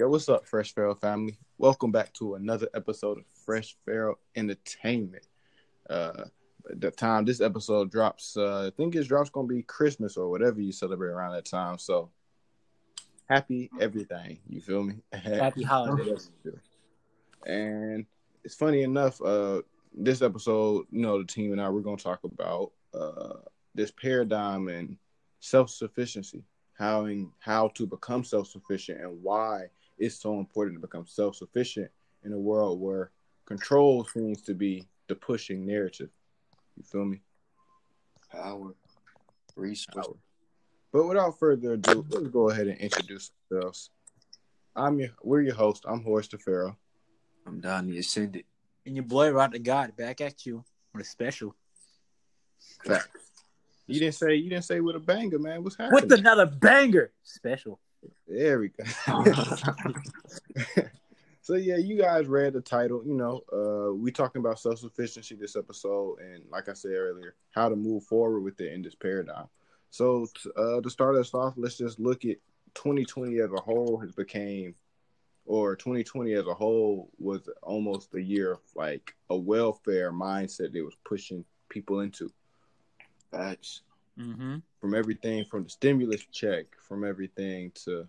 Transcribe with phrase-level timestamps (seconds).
[0.00, 1.36] Yo, what's up, Fresh Pharaoh family?
[1.58, 5.26] Welcome back to another episode of Fresh Pharaoh Entertainment.
[5.90, 6.24] Uh,
[6.70, 10.58] the time this episode drops, uh, I think it drops gonna be Christmas or whatever
[10.58, 11.76] you celebrate around that time.
[11.76, 12.08] So
[13.28, 14.38] happy everything.
[14.48, 15.02] You feel me?
[15.12, 16.30] Happy holidays.
[17.44, 18.06] and
[18.42, 19.60] it's funny enough, uh,
[19.92, 23.34] this episode, you know, the team and I we're gonna talk about uh
[23.74, 24.96] this paradigm and
[25.40, 26.42] self sufficiency,
[26.72, 29.66] how and how to become self sufficient and why
[30.00, 31.90] it's so important to become self sufficient
[32.24, 33.10] in a world where
[33.44, 36.08] control seems to be the pushing narrative.
[36.76, 37.20] You feel me?
[38.32, 38.74] Power,
[39.54, 40.06] resource.
[40.06, 40.16] Power.
[40.92, 43.90] But without further ado, let's go ahead and introduce ourselves.
[44.74, 45.84] I'm your we're your host.
[45.86, 46.74] I'm Horace DeFaro.
[47.46, 48.44] I'm Donnie Ascended.
[48.86, 51.54] And your boy Rod the God back at you with a special.
[52.84, 53.08] Facts.
[53.86, 55.62] You didn't say you didn't say with a banger, man.
[55.62, 56.08] What's happening?
[56.08, 57.80] With another banger special.
[58.26, 58.84] There we go.
[61.42, 63.02] so yeah, you guys read the title.
[63.04, 67.34] You know, uh, we talking about self sufficiency this episode, and like I said earlier,
[67.50, 69.48] how to move forward with it in this paradigm.
[69.90, 72.36] So uh, to start us off, let's just look at
[72.74, 74.74] 2020 as a whole has became,
[75.44, 80.84] or 2020 as a whole was almost a year of like a welfare mindset that
[80.84, 82.32] was pushing people into.
[83.32, 83.82] Facts.
[84.18, 84.56] Mm-hmm.
[84.80, 88.08] From everything from the stimulus check, from everything to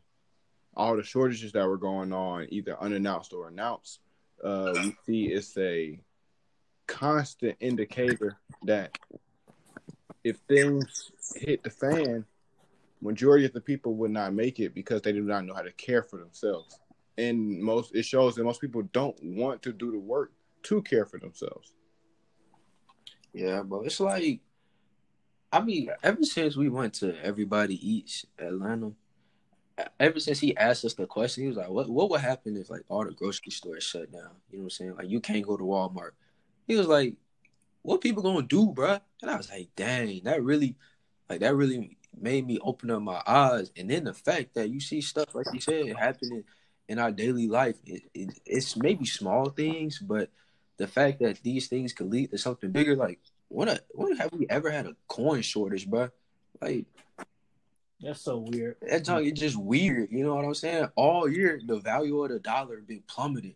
[0.76, 4.00] all the shortages that were going on, either unannounced or announced,
[4.44, 6.00] uh, we see it's a
[6.88, 8.98] constant indicator that
[10.24, 12.26] if things hit the fan,
[13.02, 15.72] majority of the people would not make it because they do not know how to
[15.74, 16.80] care for themselves.
[17.18, 20.32] And most it shows that most people don't want to do the work
[20.64, 21.74] to care for themselves.
[23.34, 23.82] Yeah, bro.
[23.82, 24.42] It's like,
[25.52, 28.94] I mean, ever since we went to Everybody Eats Atlanta,
[30.00, 32.70] ever since he asked us the question, he was like, "What what would happen if
[32.70, 34.32] like all the grocery stores shut down?
[34.50, 34.96] You know what I'm saying?
[34.96, 36.12] Like you can't go to Walmart."
[36.68, 37.16] He was like,
[37.82, 40.78] "What people gonna do, bro?" And I was like, "Dang, that really,
[41.30, 44.80] like that really made me open up my eyes." And then the fact that you
[44.80, 46.44] see stuff like you said happening
[46.88, 50.30] in our daily life, it, it, it's maybe small things, but
[50.78, 53.20] the fact that these things could lead to something bigger, like
[53.52, 56.10] when a, when have we ever had a coin shortage, bro?
[56.62, 56.86] Like
[58.02, 58.78] That's so weird.
[58.82, 60.10] that junk is just weird.
[60.12, 60.88] You know what I'm saying?
[60.96, 63.56] All year the value of the dollar been plummeted.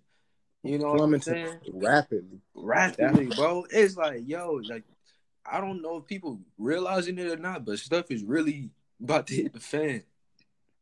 [0.63, 1.59] You know what I'm Plummeted saying?
[1.71, 2.41] rapidly.
[2.53, 3.65] Rapidly, bro.
[3.69, 4.83] It's like, yo, like
[5.45, 9.35] I don't know if people realizing it or not, but stuff is really about to
[9.35, 10.03] hit the fan.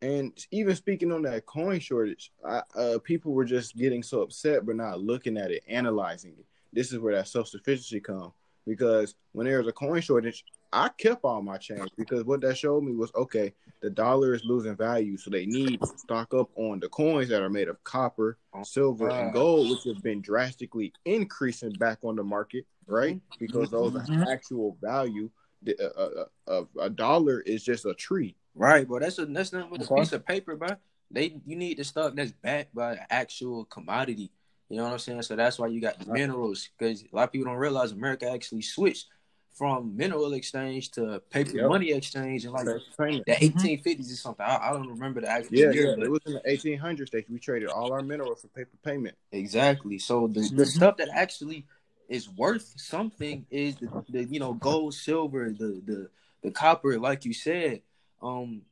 [0.02, 4.66] And even speaking on that coin shortage, I, uh, people were just getting so upset,
[4.66, 6.46] but not looking at it, analyzing it.
[6.74, 8.34] This is where that self sufficiency comes
[8.66, 12.58] because when there was a coin shortage, I kept all my change because what that
[12.58, 16.50] showed me was okay, the dollar is losing value, so they need to stock up
[16.56, 20.94] on the coins that are made of copper, silver, and gold, which have been drastically
[21.06, 23.20] increasing back on the market, right?
[23.40, 24.26] Because those are Mhm.
[24.28, 25.30] actual value.
[25.62, 28.36] The- uh, uh, uh, a dollar is just a tree.
[28.56, 29.00] Right, bro.
[29.00, 30.70] That's a that's not with a piece of paper, bro.
[31.12, 34.32] They you need the stuff that's backed by actual commodity.
[34.74, 35.22] You know what I'm saying?
[35.22, 38.64] So that's why you got minerals because a lot of people don't realize America actually
[38.64, 39.06] switched
[39.54, 41.68] from mineral exchange to paper Yep.
[41.70, 43.28] money exchange in like the Payment.
[43.28, 44.44] 1850s or something.
[44.44, 45.94] I, I don't remember the actual Yeah, year, yeah.
[45.96, 49.16] but It was in the 1800s that we traded all our minerals for paper payment.
[49.32, 50.00] Exactly.
[50.00, 50.68] So the, the Mhm.
[50.68, 51.68] stuff that actually
[52.10, 56.10] is worth something is the, the you know gold, silver, the the
[56.42, 57.84] the copper, like you said.
[58.24, 58.64] Um,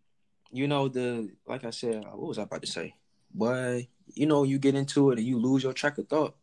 [0.52, 2.96] you know the like I said, what was I about to say?
[3.32, 6.36] Boy, you know you get into it and you lose your track of thought.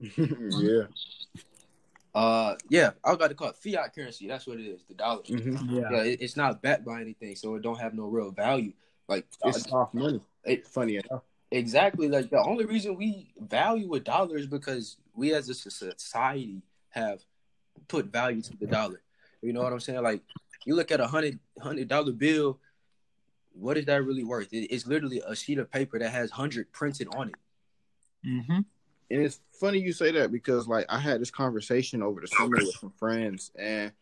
[0.00, 0.82] yeah.
[2.14, 4.28] Uh, yeah, I got to call it fiat currency.
[4.28, 5.22] That's what it is, the dollar.
[5.22, 5.58] Mhm.
[5.70, 5.90] Yeah.
[5.90, 8.72] Yeah, it, it's not backed by anything, so it don't have no real value.
[9.08, 10.20] Like It's soft money.
[10.44, 11.22] it, Funny enough.
[11.50, 12.08] Exactly.
[12.08, 17.20] Like the only reason we value a dollar is because we as a society have
[17.88, 19.00] put value to the dollar.
[19.42, 20.02] You know what I'm saying?
[20.02, 20.22] Like
[20.64, 22.58] you look at a hundred hundred dollar bill,
[23.54, 24.52] what is that really worth?
[24.52, 27.34] It- it's literally a sheet of paper that has hundred printed on it.
[28.26, 28.60] Mm-hmm.
[29.10, 32.56] And it's funny you say that because like I had this conversation over the summer
[32.56, 33.92] with some friends and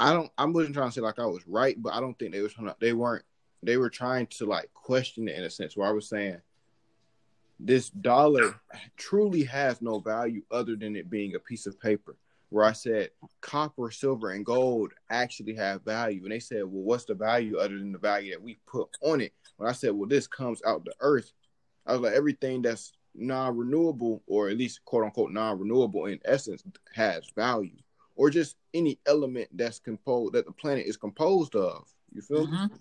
[0.00, 2.32] I don't I wasn't trying to say like I was right, but I don't think
[2.32, 3.24] they was trying to- they weren't
[3.62, 6.38] they were trying to like question it in a sense where I was saying
[7.60, 8.58] this dollar
[8.96, 12.16] truly has no value other than it being a piece of paper.
[12.52, 13.08] Where I said
[13.40, 16.22] copper, silver, and gold actually have value.
[16.24, 19.22] And they said, Well, what's the value other than the value that we put on
[19.22, 19.32] it?
[19.56, 21.32] When I said, Well, this comes out the earth,
[21.86, 26.62] I was like, everything that's non-renewable or at least quote unquote non-renewable in essence
[26.94, 27.78] has value.
[28.16, 31.88] Or just any element that's composed that the planet is composed of.
[32.12, 32.52] You feel me?
[32.52, 32.74] Mm-hmm.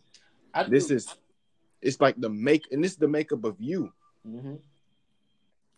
[0.54, 1.16] I this do- is
[1.82, 3.94] it's like the make and this is the makeup of you.
[4.28, 4.56] Hmm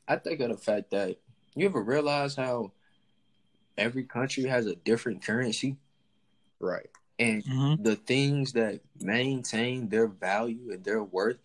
[0.07, 1.18] I think of the fact that
[1.56, 2.72] you ever realize how
[3.78, 5.78] every country has a different currency,
[6.60, 6.90] Right.
[7.20, 7.84] and Mhm.
[7.84, 11.38] the things that maintain their value and their worth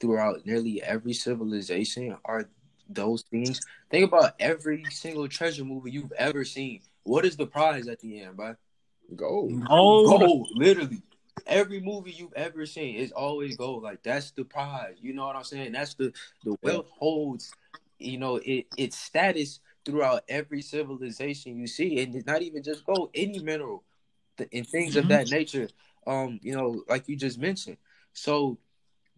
[0.00, 2.48] throughout nearly every civilization are
[2.88, 3.60] those things.
[3.90, 6.82] Think about every single treasure movie you've ever seen.
[7.04, 8.56] What is the prize at the end, bro?
[9.14, 9.62] Gold.
[9.70, 11.02] Oh, Gold, literally.
[11.46, 13.84] Every movie you've ever seen is always gold.
[13.84, 14.96] Like that's the prize.
[15.00, 15.72] You know what I'm saying?
[15.72, 16.12] That's the
[16.44, 17.54] the wealth holds.
[17.98, 22.84] You know it its status throughout every civilization you see, and it's not even just
[22.84, 23.10] gold.
[23.14, 23.84] Any mineral,
[24.52, 25.08] and things of Mhm.
[25.08, 25.68] that nature.
[26.06, 27.78] Um, you know, like you just mentioned.
[28.12, 28.58] So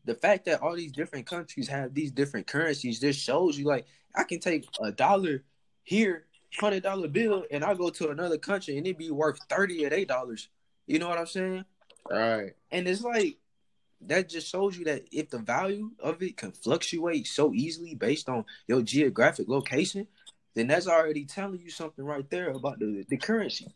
[0.05, 3.87] the fact that all these different countries have these different currencies just shows you like
[4.15, 5.43] I can take a dollar
[5.83, 6.27] here,
[6.59, 9.93] hundred dollar bill, and I go to another country and it be worth thirty or
[9.93, 10.49] eight dollars.
[10.87, 11.65] You know what I'm saying?
[12.09, 12.55] Right.
[12.71, 13.39] And it's like
[14.03, 18.29] that just shows you that if the value of it can fluctuate so easily based
[18.29, 20.07] on your geographic location,
[20.55, 23.67] then that's already telling you something right there about the, the currency.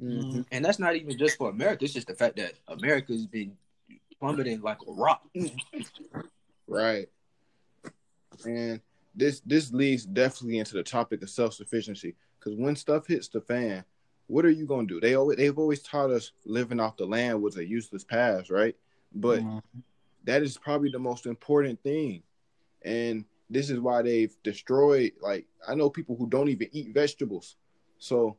[0.00, 0.46] Mhm.
[0.50, 1.84] And that's not even just for America.
[1.84, 3.56] It's just the fact that America's been
[4.18, 5.22] plummeting like a rock.
[6.66, 7.08] Right.
[8.44, 8.80] And
[9.14, 12.14] this this leads definitely into the topic of self sufficiency.
[12.38, 13.84] Because when stuff hits the fan,
[14.28, 15.00] what are you gonna do?
[15.00, 18.76] They always they've always taught us living off the land was a useless past, right?
[19.12, 19.62] But Mhm.
[20.24, 22.22] that is probably the most important thing.
[22.82, 27.56] And this is why they've destroyed like I know people who don't even eat vegetables.
[27.98, 28.36] So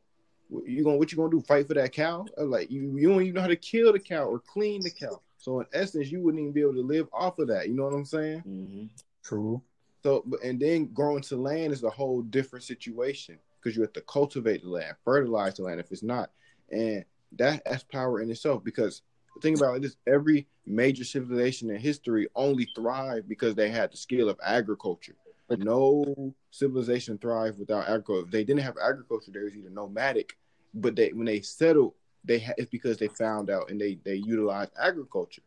[0.66, 1.40] you going to what you gonna do?
[1.42, 2.26] Fight for that cow?
[2.38, 4.90] Uh, Like you, you don't even know how to kill the cow or clean the
[4.90, 5.20] cow.
[5.38, 7.68] So in essence, you wouldn't even be able to live off of that.
[7.68, 8.40] You know what I'm saying?
[8.40, 8.84] hmm
[9.24, 9.62] true.
[10.02, 14.00] So, and then growing to land is a whole different situation because you have to
[14.00, 16.30] cultivate the land, fertilize the land if it's not,
[16.72, 17.04] and
[17.38, 18.64] that has power in itself.
[18.64, 19.02] Because
[19.40, 23.92] think about it like this: every major civilization in history only thrived because they had
[23.92, 25.16] the skill of agriculture.
[25.58, 28.24] No civilization thrived without agriculture.
[28.24, 30.38] If they didn't have agriculture, they was either nomadic,
[30.72, 31.92] but they when they settled,
[32.24, 35.42] they ha- it's because they found out and they they utilized agriculture.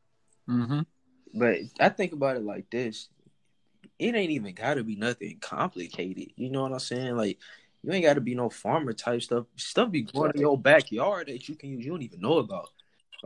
[0.48, 0.82] Mm-hmm.
[1.34, 3.10] But I think about it like this:
[3.98, 6.28] it ain't even got to be nothing complicated.
[6.36, 7.18] You know what I'm saying?
[7.18, 7.40] Like
[7.84, 9.46] you ain't got to be no farmer type stuff.
[9.56, 11.86] Stuff be growing in your backyard that you can use.
[11.86, 12.70] You don't even know about.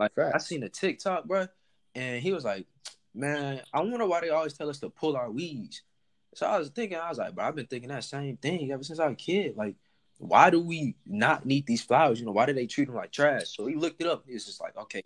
[0.00, 0.46] Like I Facts.
[0.46, 1.46] seen a TikTok, bro,
[1.94, 2.66] and he was like,
[3.14, 5.82] "Man, I wonder why they always tell us to pull our weeds."
[6.34, 8.82] So I was thinking, I was like, "Bro, I've been thinking that same thing ever
[8.82, 9.58] since I was a kid.
[9.58, 9.76] Like,
[10.16, 12.18] why do we not need these flowers?
[12.18, 14.24] You know, why do they treat them like trash?" So he looked it up.
[14.26, 15.02] It's just like, okay,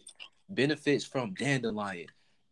[0.48, 2.06] benefits from dandelion,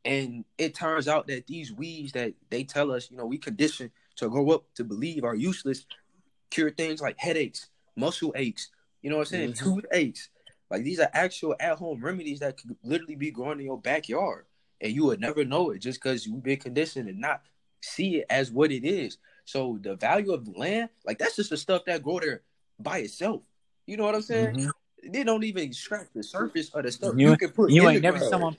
[0.04, 3.92] and it turns out that these weeds that they tell us, you know, we condition
[4.16, 5.86] to grow up to believe are useless,
[6.50, 8.70] cure things like headaches, muscle aches.
[9.00, 9.52] You know what I'm saying?
[9.52, 9.58] Mhm.
[9.62, 10.28] Toothaches.
[10.72, 14.46] Like these are actual at-home remedies that could literally be growing in your backyard,
[14.80, 17.42] and you would never know it just because you've been conditioned and not
[17.82, 19.19] see it as what it is.
[19.44, 22.40] So the value of the land, like that's just the stuff that grow there
[22.78, 23.42] by itself.
[23.86, 24.54] You know what I'm saying?
[24.54, 24.70] Mhm.
[25.12, 27.70] They don't even scratch the surface of the stuff You- you, can put.
[27.70, 28.30] You in ain't never ground.
[28.30, 28.56] someone.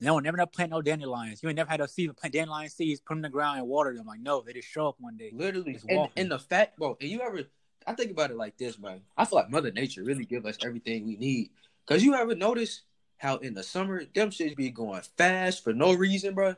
[0.00, 1.40] No, never not plant no dandelions.
[1.40, 3.68] You ain't never had to see plant dandelion seeds, put them in the ground and
[3.68, 4.06] water them.
[4.06, 5.30] Like no, they just show up one day.
[5.32, 7.42] Literally, and, and the fact, bro, and you ever,
[7.86, 9.00] I think about it like this, man.
[9.16, 11.50] I feel like Mother Nature really give us everything we need.
[11.86, 12.82] Cause you ever notice
[13.16, 16.54] how in the summer them shits be going fast for no reason, bro?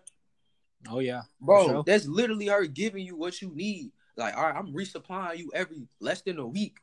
[0.91, 1.83] Oh yeah, Bro, sure.
[1.87, 3.93] that's literally her giving you what you need.
[4.17, 6.79] Like, all right, I'm resupplying you every less than a week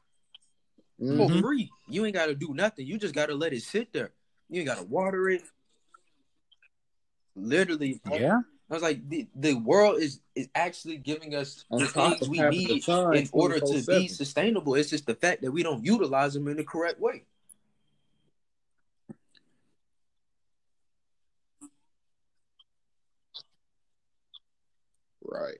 [0.98, 1.42] for Mhm.
[1.42, 1.70] free.
[1.88, 2.88] You ain't got to do nothing.
[2.88, 4.14] You just got to let it sit there.
[4.50, 5.44] You ain't got to water it.
[7.36, 8.16] Literally, bro.
[8.18, 8.40] yeah.
[8.70, 12.42] I was like, the, the world is is actually giving us On the things we
[12.42, 13.88] need sun in order to 24/7.
[13.88, 14.76] be sustainable.
[14.76, 17.24] It's just the fact that we don't utilize them in the correct way.
[25.24, 25.58] Right.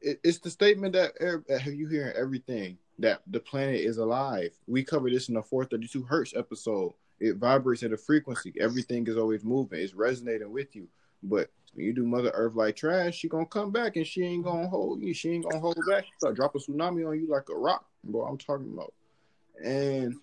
[0.00, 4.50] It, it's the statement that er- have you hearing everything that the planet is alive.
[4.66, 6.94] We covered this in the 432 hertz episode.
[7.18, 8.54] It vibrates at a frequency.
[8.60, 9.80] Everything is always moving.
[9.80, 10.88] It's resonating with you.
[11.22, 14.44] But when you do Mother Earth like trash, she gonna come back and she ain't
[14.44, 15.12] gonna hold you.
[15.12, 16.04] She ain't gonna hold back.
[16.04, 18.22] She drop a tsunami on you like a rock, bro.
[18.22, 18.94] I'm talking about.
[19.64, 20.14] And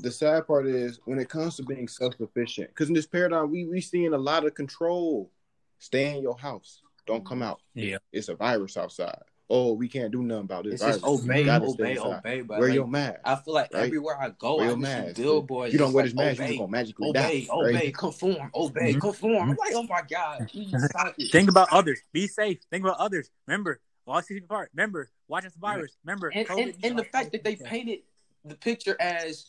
[0.00, 3.66] the sad part is when it comes to being self-sufficient, because in this paradigm, we
[3.66, 5.30] we seeing a lot of control.
[5.78, 6.80] Stay in your house.
[7.06, 7.60] Don't come out.
[7.74, 7.98] Yeah.
[8.12, 9.22] It's a virus outside.
[9.48, 10.96] Oh, we can't do nothing about this It's virus.
[11.02, 12.40] just You obey, obey, obey.
[12.40, 13.20] But Wear like, your mask.
[13.24, 13.84] I feel like right?
[13.84, 15.16] everywhere I go, Wear I your just mask.
[15.16, 15.72] billboards.
[15.72, 17.52] you don't It's wear like, this mask, you're gonna magically obey, die.
[17.52, 17.94] obey, right?
[17.96, 19.00] conform, obey, Mhm.
[19.00, 19.50] conform.
[19.50, 21.30] I'm like, oh my god, Jesus, stop it.
[21.30, 22.00] Think about others.
[22.12, 22.58] Be safe.
[22.70, 23.30] Think about others.
[23.46, 24.70] Remember, all six feet apart.
[24.74, 25.96] Remember, watch this virus.
[26.04, 26.62] Remember, and, COVID.
[26.62, 28.00] and, and the fact that they painted
[28.44, 29.46] the picture as,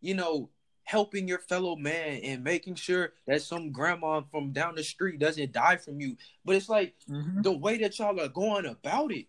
[0.00, 0.50] you know,
[0.88, 5.52] helping your fellow man and making sure that some grandma from down the street doesn't
[5.52, 6.16] die from you.
[6.46, 7.42] But it's like Mhm.
[7.42, 9.26] the way that y'all are going about it.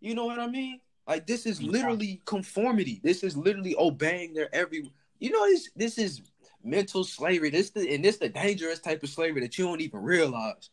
[0.00, 0.80] You know what I mean?
[1.06, 3.00] Like this is literally conformity.
[3.02, 4.90] This is literally obeying their every.
[5.18, 6.22] You know this this is
[6.62, 7.50] mental slavery.
[7.50, 10.70] This the and this the dangerous type of slavery that you don't even realize.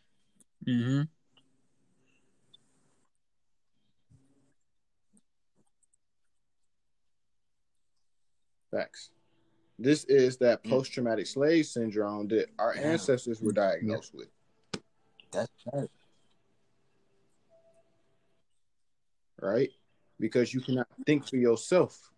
[0.66, 1.10] Mhm.
[8.72, 9.10] Facts.
[9.82, 10.70] This is that Mm.
[10.70, 12.92] post traumatic slave syndrome that our Yeah.
[12.92, 14.30] ancestors were diagnosed with,
[15.32, 15.90] That's right.
[19.42, 19.72] right?
[20.20, 22.12] Because you cannot think for yourself.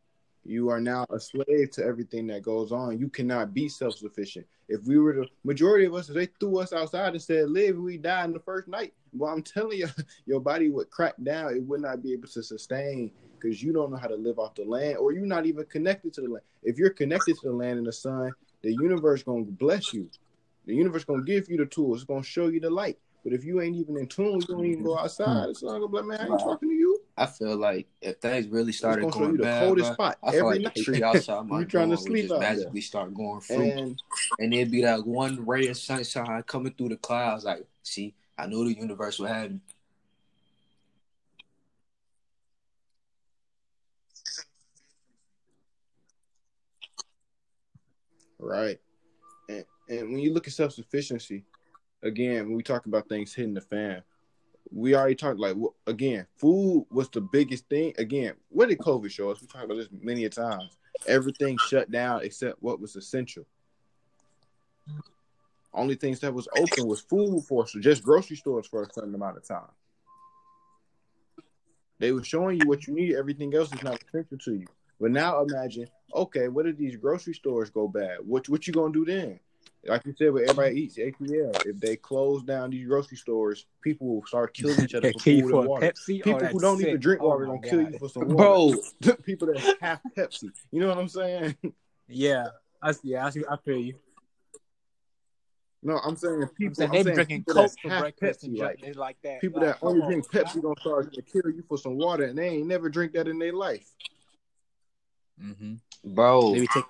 [0.44, 3.00] You are now a slave to everything that goes on.
[3.00, 4.46] You cannot be self sufficient.
[4.68, 7.78] If we were the majority of us, if they threw us outside and said, live,
[7.78, 8.94] we die in the first night.
[9.14, 9.88] Well, I'm telling you,
[10.26, 11.56] your body would crack down.
[11.56, 13.12] It would not be able to sustain
[13.44, 16.14] because you don't know how to live off the land or you're not even connected
[16.14, 16.46] to the land.
[16.64, 18.32] If you're connected to the land and the sun,
[18.62, 20.10] the universe gonna bless you.
[20.66, 21.98] The universe gonna give you the tools.
[22.00, 22.98] It's gonna show you the light.
[23.24, 25.50] But if you ain't even in tune, you don't even go outside.
[25.50, 27.02] It's not gonna be like, man, I ain't talking to you.
[27.18, 29.94] I feel like if things really It's started gonna show you the bad, coldest bruh,
[29.94, 30.76] spot I feel every like night.
[30.76, 32.56] tree outside my You trying to sleep just out there.
[32.56, 34.02] magically start going fruit, and,
[34.40, 37.44] And it'd be that one ray of sunshine coming through the clouds.
[37.46, 39.60] Like, see, I knew the universe would have me.
[48.44, 48.80] Right.
[49.50, 51.46] And and when you look at self sufficiency,
[52.02, 54.04] again, when we talk about things hitting the fan,
[54.72, 55.56] we already talked like
[55.88, 57.94] again, food was the biggest thing.
[57.98, 59.42] Again, what did COVID show us?
[59.42, 60.78] We talked about this many a times.
[61.08, 63.46] Everything shut down except what was essential.
[65.74, 69.16] Only things that was open was food for so just grocery stores for a certain
[69.16, 69.72] amount of time.
[72.00, 73.16] They were showing you what you need.
[73.16, 74.68] Everything else is not essential to you.
[75.04, 78.20] But now imagine, okay, what if these grocery stores go bad?
[78.26, 79.38] What what you gonna do then?
[79.86, 81.66] Like you said, where everybody eats ATL.
[81.66, 85.34] If they close down these grocery stores, people will start killing each other for kill
[85.34, 85.92] you food for and a water.
[85.92, 86.22] Pepsi.
[86.22, 87.02] Oh, People that's who don't even sick.
[87.02, 88.78] drink Oh water my gonna kill you for some water.
[89.02, 90.52] Bro, people that have Pepsi.
[90.72, 91.58] You know what I'm saying?
[92.08, 92.48] Yeah,
[92.82, 93.96] I yeah, I, see, I feel you.
[95.84, 96.76] No, I'm saying I'm people.
[96.76, 99.18] saying I'm they saying drinking people Coke that for have breakfast Pepsi, junk like like
[99.24, 99.42] that.
[99.42, 102.24] people Like, that only come drink Pepsi gonna start to kill you for some water,
[102.24, 103.86] and they ain't never drink that in their life.
[105.42, 106.14] Mm-hmm.
[106.14, 106.86] bro, Maybe take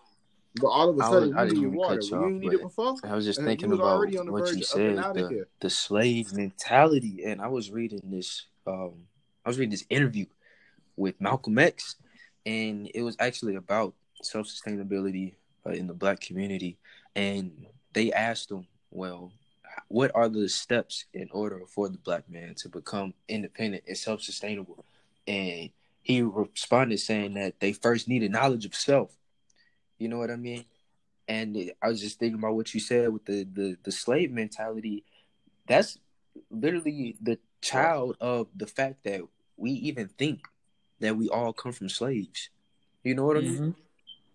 [0.56, 1.96] But all of a sudden, was- I you didn't need even water.
[1.96, 2.96] cut you you off, ain't need it before.
[3.04, 4.68] I was just And thinking was about already on the what you of up and
[4.68, 7.24] said, out of the, the slave mentality.
[7.26, 8.94] And I was reading this, um,
[9.46, 10.26] I was reading this interview
[10.96, 11.96] with Malcolm X,
[12.46, 15.34] and it was actually about self sustainability
[15.66, 16.78] uh, in the black community.
[17.16, 19.32] And they asked him, well,
[19.88, 24.22] what are the steps in order for the black man to become independent and self
[24.22, 24.86] sustainable?
[25.28, 25.70] And
[26.04, 29.16] he responded saying that they first needed knowledge of self.
[29.98, 30.66] You know what I mean?
[31.28, 35.06] And I was just thinking about what you said with the the, the slave mentality.
[35.68, 35.98] That's
[36.52, 39.22] literally the child of the fact that
[39.56, 40.42] we even think
[41.00, 42.50] that we all come from slaves.
[43.04, 43.60] You know what I mean?
[43.60, 43.76] Mhm.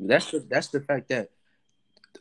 [0.00, 1.30] That's the that's the fact that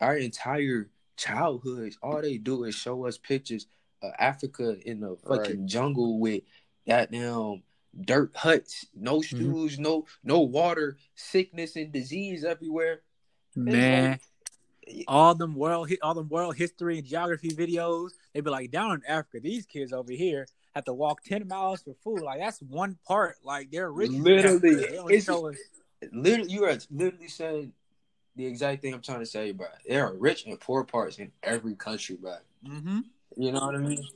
[0.01, 3.68] our entire childhoods, all they do is show us pictures
[4.01, 6.44] of Africa in the fucking jungle with
[6.88, 7.63] goddamn
[8.01, 13.01] dirt huts, no shoes, no no water, sickness and disease everywhere.
[13.56, 14.20] man.
[15.08, 18.12] All them world, all them world history and geography videos.
[18.34, 21.82] They be like, down in Africa, these kids over here have to walk ten miles
[21.82, 22.22] for food.
[22.22, 23.36] Like that's one part.
[23.44, 24.12] Like they're rich.
[24.12, 24.75] Literally.
[24.75, 25.58] They It's- us.
[26.13, 27.74] Literally, you are literally saying
[28.36, 29.68] the exact thing I'm trying to say, bro.
[29.89, 32.36] There are rich and poor parts in every country, bro.
[32.66, 33.00] Mm-hmm.
[33.36, 34.08] You know what I mean?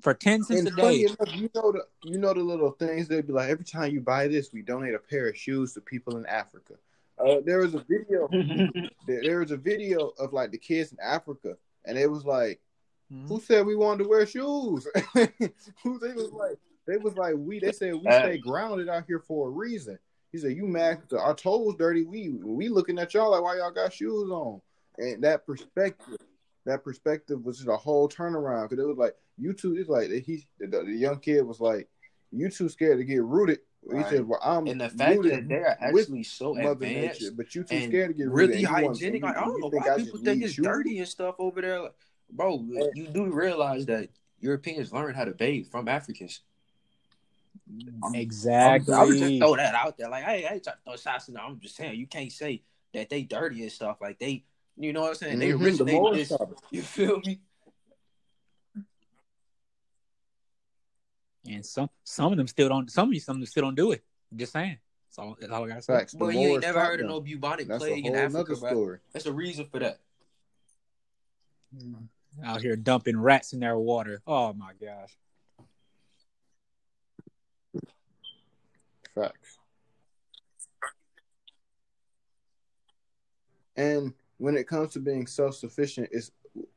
[0.00, 1.04] For ten cents And a day.
[1.04, 4.00] enough, you know the you know the little things they'd be like every time you
[4.00, 6.74] buy this, we donate a pair of shoes to people in Africa.
[7.18, 8.28] Uh, there was a video.
[9.06, 12.60] there, there was a video of like the kids in Africa, and it was like,
[13.12, 13.28] Mhm.
[13.28, 14.86] who said we wanted to wear shoes?
[15.82, 17.58] who they was like, they was like we.
[17.60, 19.98] They said we Uh, stay grounded out here for a reason.
[20.32, 21.00] He said, "You mad?
[21.08, 22.04] 'cause Our toes dirty.
[22.04, 24.60] We we looking at y'all like why y'all got shoes on."
[24.98, 26.18] And that perspective,
[26.66, 29.76] that perspective was just a whole turnaround because it was like you two.
[29.76, 31.88] It's like he, the, the young kid was like,
[32.30, 35.54] "You too scared to get rooted." He said, "Well, I'm and the fact that they
[35.54, 38.54] are actually so Mother advanced Nature, but you too scared to get really rooted.
[38.56, 39.22] and you want- hygienic.
[39.22, 40.66] and Like, I don't you know think why people think it's shoes?
[40.66, 41.80] dirty and stuff over there.
[41.82, 41.94] Like,
[42.30, 42.86] bro, eh.
[42.94, 44.08] you do realize that
[44.40, 46.40] Europeans learned how to bathe from Africans.
[48.14, 48.94] Exactly.
[48.94, 50.08] I would just throw that out there.
[50.08, 51.42] Like, hey, I ain't trying to throw shots in there.
[51.44, 52.62] I'm just saying, you can't say
[52.94, 53.98] that they dirty and stuff.
[54.00, 54.44] Like, they,
[54.76, 55.38] you know what I'm saying?
[55.38, 56.28] They Mhm, the originated Moors this.
[56.28, 56.58] taught us.
[56.70, 57.40] You feel me?
[61.48, 62.90] And some some of them still don't.
[62.90, 64.04] Some of you, some of them still don't do it.
[64.34, 64.78] Just saying.
[65.08, 65.94] That's all, that's all I gotta say.
[65.94, 66.14] Facts.
[66.14, 68.96] But you ain't never heard of them, no bubonic That's plague in Africa, nother bro.
[69.12, 70.00] That's a reason for that.
[72.44, 74.20] Out here dumping rats in their water.
[74.26, 75.16] Oh my gosh.
[79.14, 79.58] Facts.
[83.76, 86.30] And when it comes to being self sufficient, it's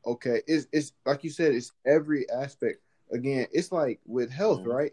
[0.06, 0.42] okay.
[0.46, 2.80] It's it's like you said, it's every aspect.
[3.12, 4.72] Again, it's like with health, Mhm.
[4.72, 4.92] right?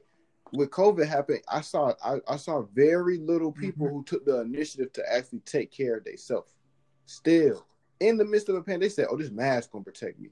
[0.53, 4.93] With COVID happened, I saw I, I saw very little people who took the initiative
[4.93, 6.53] to actually take care of themselves.
[7.05, 7.65] Still,
[7.99, 10.29] in the midst of a pandemic, they said, "Oh, this mask gonna protect me."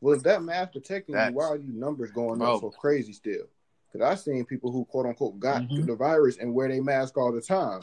[0.00, 1.30] Well, if that mask protecting Facts.
[1.30, 3.46] you, why are these numbers going up so crazy still?
[3.90, 5.86] Because I've seen people who quote unquote got Mhm.
[5.86, 7.82] the virus and wear their mask all the time.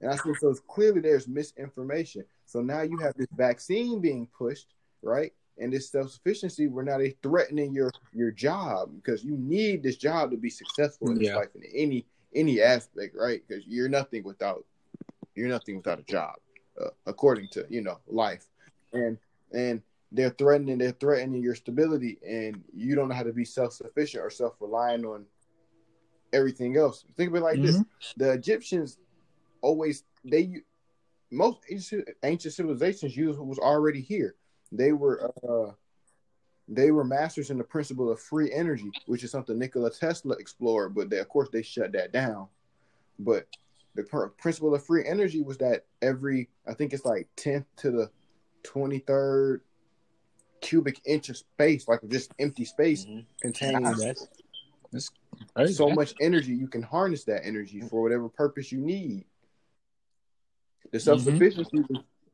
[0.00, 2.24] And I said, so clearly there's misinformation.
[2.46, 4.68] So now you have this vaccine being pushed,
[5.02, 5.32] right?
[5.58, 10.30] And this self-sufficiency where now they threatening your your job because you need this job
[10.30, 11.36] to be successful in this Yeah.
[11.36, 13.42] life in any any aspect, right?
[13.46, 14.64] Because you're nothing without
[15.34, 16.36] you're nothing without a job,
[16.80, 18.46] uh, according to you know life,
[18.92, 19.18] and
[19.52, 24.24] and they're threatening they're threatening your stability, and you don't know how to be self-sufficient
[24.24, 25.26] or self-reliant on
[26.32, 27.04] everything else.
[27.16, 27.76] Think of it like this:
[28.16, 28.98] the Egyptians
[29.62, 30.62] always they
[31.30, 31.58] most
[32.22, 34.34] ancient, civilizations used what was already here.
[34.72, 35.72] They were uh,
[36.68, 40.94] they were masters in the principle of free energy, which is something Nikola Tesla explored,
[40.94, 42.48] but they, of course they shut that down.
[43.18, 43.46] But
[43.94, 47.90] the pr- principle of free energy was that every I think it's like tenth to
[47.90, 48.10] the
[48.62, 49.62] twenty third
[50.60, 53.24] cubic inch of space, like just empty space, Mhm.
[53.40, 53.98] contains
[54.92, 55.10] That's,
[55.64, 59.24] that's so much energy you can harness that energy for whatever purpose you need
[60.90, 61.84] the self-sufficiency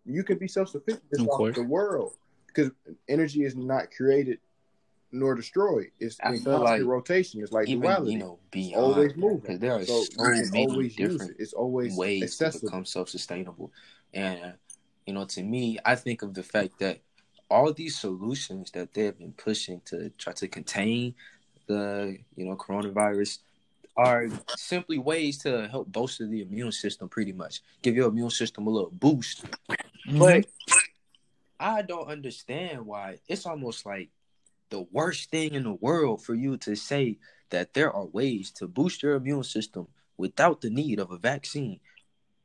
[0.05, 1.43] you can be self-sufficient just Mm-hmm.
[1.43, 2.15] Off the world
[2.47, 2.71] because
[3.09, 4.39] energy is not created
[5.13, 5.89] nor destroyed.
[6.01, 7.41] It's I in constant like rotation.
[7.43, 8.13] It's like Even duality.
[8.13, 9.41] you know it's beyond always that, moving.
[9.43, 11.37] 'cause there are so so, you many always different it.
[11.39, 12.61] it's always ways accessible.
[12.61, 13.73] to become self-sustainable.
[14.15, 14.55] And
[15.07, 16.99] you know to me i think of the fact that
[17.49, 21.15] all these solutions that they've been pushing to try to contain
[21.69, 23.39] the you know coronavirus
[23.97, 28.67] are simply ways to help bolster the immune system pretty much give your immune system
[28.67, 29.45] a little boost
[30.07, 30.19] Mhm.
[30.19, 30.47] but
[31.59, 34.11] i don't understand why it's almost like
[34.71, 37.19] the worst thing in the world for you to say
[37.51, 41.79] that there are ways to boost your immune system without the need of a vaccine,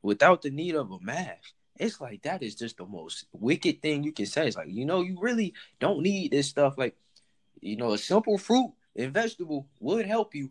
[0.02, 1.52] without the need of a mask.
[1.76, 4.46] It's like that is just the most wicked thing you can say.
[4.46, 6.78] It's like, you know, you really don't need this stuff.
[6.78, 6.94] Like,
[7.60, 10.50] you know, a simple fruit and vegetable would help you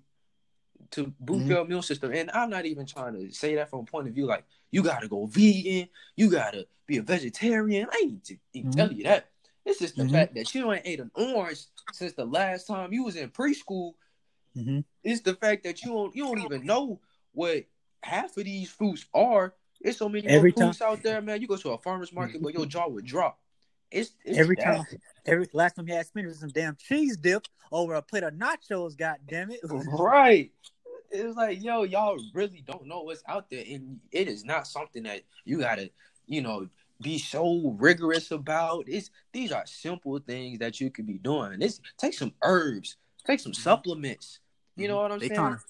[0.92, 1.50] to boost Mhm.
[1.50, 2.12] your immune system.
[2.14, 4.84] And I'm not even trying to say that from a point of view like you
[4.84, 7.88] gotta go vegan, you gotta be a vegetarian.
[7.92, 8.76] I ain't to Mhm.
[8.76, 9.30] tell you that.
[9.66, 10.12] It's just the Mhm.
[10.12, 13.94] fact that you ain't ate an orange since the last time you was in preschool.
[14.56, 14.84] Mhm.
[15.04, 17.00] It's the fact that you don't you don't even know
[17.34, 17.66] what
[18.04, 19.56] half of these fruits are.
[19.82, 21.42] There's so many Every fruits out there, man.
[21.42, 23.40] You go to a farmer's market, but your jaw would drop.
[23.90, 24.64] It's, it's Every that.
[24.64, 24.86] time,
[25.26, 28.34] every last time he had spinach with some damn cheese dip over a plate of
[28.34, 28.98] nachos.
[28.98, 29.60] God damn it!
[29.70, 30.52] Right.
[31.12, 33.64] It's like, yo, y'all really don't know what's out there.
[33.70, 35.92] And it is not something that you gotta,
[36.26, 36.68] you know,
[37.02, 38.86] be so rigorous about.
[38.88, 41.60] It's these are simple things that you could be doing.
[41.60, 44.40] This take some herbs, take some supplements.
[44.76, 45.38] You know what I'm they saying?
[45.38, 45.62] trying to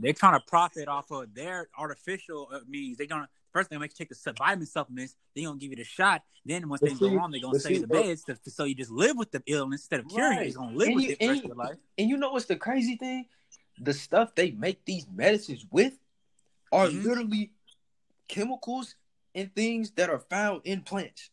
[0.00, 2.96] they trying to profit off of their artificial uh, means.
[2.98, 5.16] They're gonna first they gonna make you take the vitamin supplements.
[5.34, 6.22] They're gonna give you the shot.
[6.44, 9.16] Then once things go wrong, they gonna see, the beds to, so you just live
[9.16, 10.40] with the illness instead of curing it.
[10.40, 10.46] Right.
[10.46, 11.76] You're gonna live And with you- it for rest of your life.
[11.98, 13.26] And you know what's the crazy thing?
[13.80, 15.94] The stuff they make these medicines with
[16.72, 17.04] are Mhm.
[17.04, 17.52] literally
[18.28, 18.94] chemicals
[19.34, 21.30] and things that are found in plants.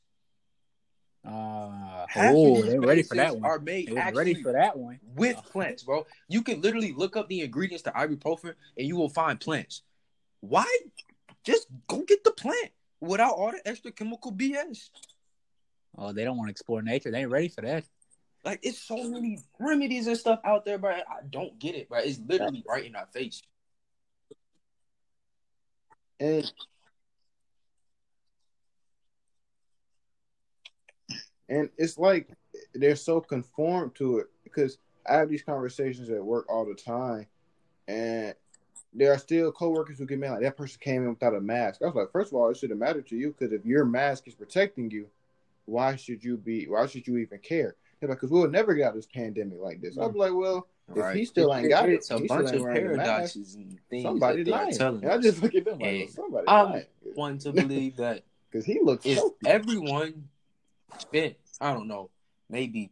[1.23, 3.43] Uh, Half oh, of these they ready for that one.
[3.43, 4.99] are made They was actually ready for that one.
[5.15, 5.41] with Oh.
[5.49, 6.05] plants, bro.
[6.27, 9.81] You can literally look up the ingredients to ibuprofen and you will find plants.
[10.41, 10.67] Why?
[11.43, 14.91] Just go get the plant without all the extra chemical BS.
[15.97, 17.10] Oh, they don't want to explore nature.
[17.10, 17.86] They ain't ready for that.
[18.45, 20.91] Like it's so many remedies and stuff out there, bro.
[20.91, 21.99] I don't get it, bro.
[21.99, 23.41] It's literally right in our face.
[26.19, 26.51] and
[31.49, 32.29] and it's like
[32.73, 34.77] they're so conformed to it because
[35.08, 37.27] I have these conversations at work all the time,
[37.88, 38.34] and
[38.93, 41.81] there are still coworkers who get mad like that person came in without a mask.
[41.81, 44.27] I was like, first of all, it shouldn't matter to you because if your mask
[44.27, 45.08] is protecting you,
[45.65, 46.65] why should you be?
[46.65, 47.75] Why should you even care?
[47.99, 49.97] They're like, because we'll never get out of this pandemic like this.
[49.97, 52.84] I'm like, well, If he still ain't got it, it's a bunch of ain't wearing
[52.84, 54.77] the mask, paradoxes and things somebody that lying.
[54.77, 57.97] telling And I just look at them like, well, somebody I'm lying One to believe
[57.97, 59.36] that because he looks if healthy.
[59.45, 60.29] everyone
[60.99, 62.10] spent, I don't know,
[62.49, 62.91] maybe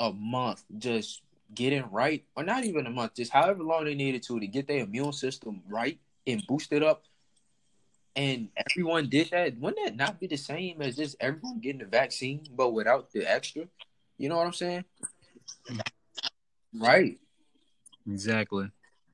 [0.00, 1.22] a month just
[1.54, 4.68] getting right, or not even a month, just however long they needed to to get
[4.68, 7.04] their immune system right and boost it up.
[8.16, 9.58] And everyone did that.
[9.58, 13.30] Wouldn't that not be the same as just everyone getting the vaccine, but without the
[13.30, 13.66] extra?
[14.18, 14.84] You know what I'm saying?
[16.74, 17.18] Right.
[18.10, 18.70] Exactly.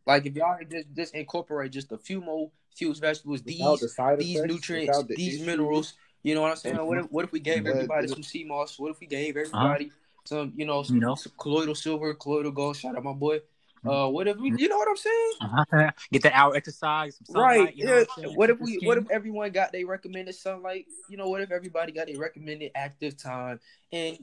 [0.07, 4.17] Like if y'all just just incorporate just a few more fused vegetables, Without these the
[4.19, 5.47] these effects, nutrients, the these issues.
[5.47, 5.95] minerals.
[6.23, 6.77] You know what I'm saying?
[6.77, 8.79] What if what if we gave everybody some sea moss?
[8.79, 9.93] What if we gave everybody
[10.25, 11.15] some, you know, some, You know?
[11.15, 12.77] some colloidal silver, colloidal gold?
[12.77, 13.39] Shout out my boy.
[13.39, 13.91] Mm-hmm.
[13.91, 14.51] Uh, what if we?
[14.57, 15.33] You know what I'm saying?
[15.43, 15.91] Uh-huh.
[16.13, 17.19] Get that hour exercise.
[17.25, 17.77] Some Right.
[17.77, 18.27] You know yeah.
[18.29, 18.79] what, What if we?
[18.83, 20.87] What if everyone got their recommended sunlight?
[21.11, 23.61] You know, what if everybody got their recommended active time?
[23.93, 24.19] And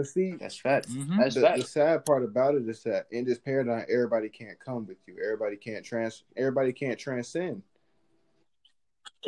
[0.00, 0.94] But see, that's facts.
[0.94, 1.18] Mhm.
[1.18, 4.86] That's the, the sad part about it is that in this paradigm, everybody can't come
[4.86, 5.18] with you.
[5.22, 6.24] Everybody can't trans.
[6.38, 7.62] Everybody can't transcend.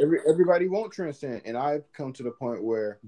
[0.00, 3.00] Every everybody won't transcend, and I've come to the point where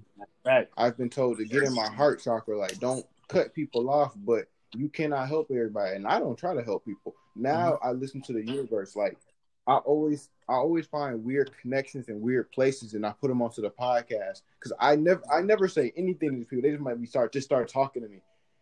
[0.44, 0.68] Right.
[0.77, 4.44] I've been told to get in my heart chakra, like don't cut people off, but
[4.74, 7.14] you cannot help everybody, and I don't try to help people.
[7.35, 8.94] Now I listen to the universe.
[8.94, 9.16] Like
[9.66, 13.62] I always, I always find weird connections and weird places, and I put them onto
[13.62, 16.62] the podcast because I never, I never say anything to these people.
[16.62, 18.20] They just might be start just start talking to me,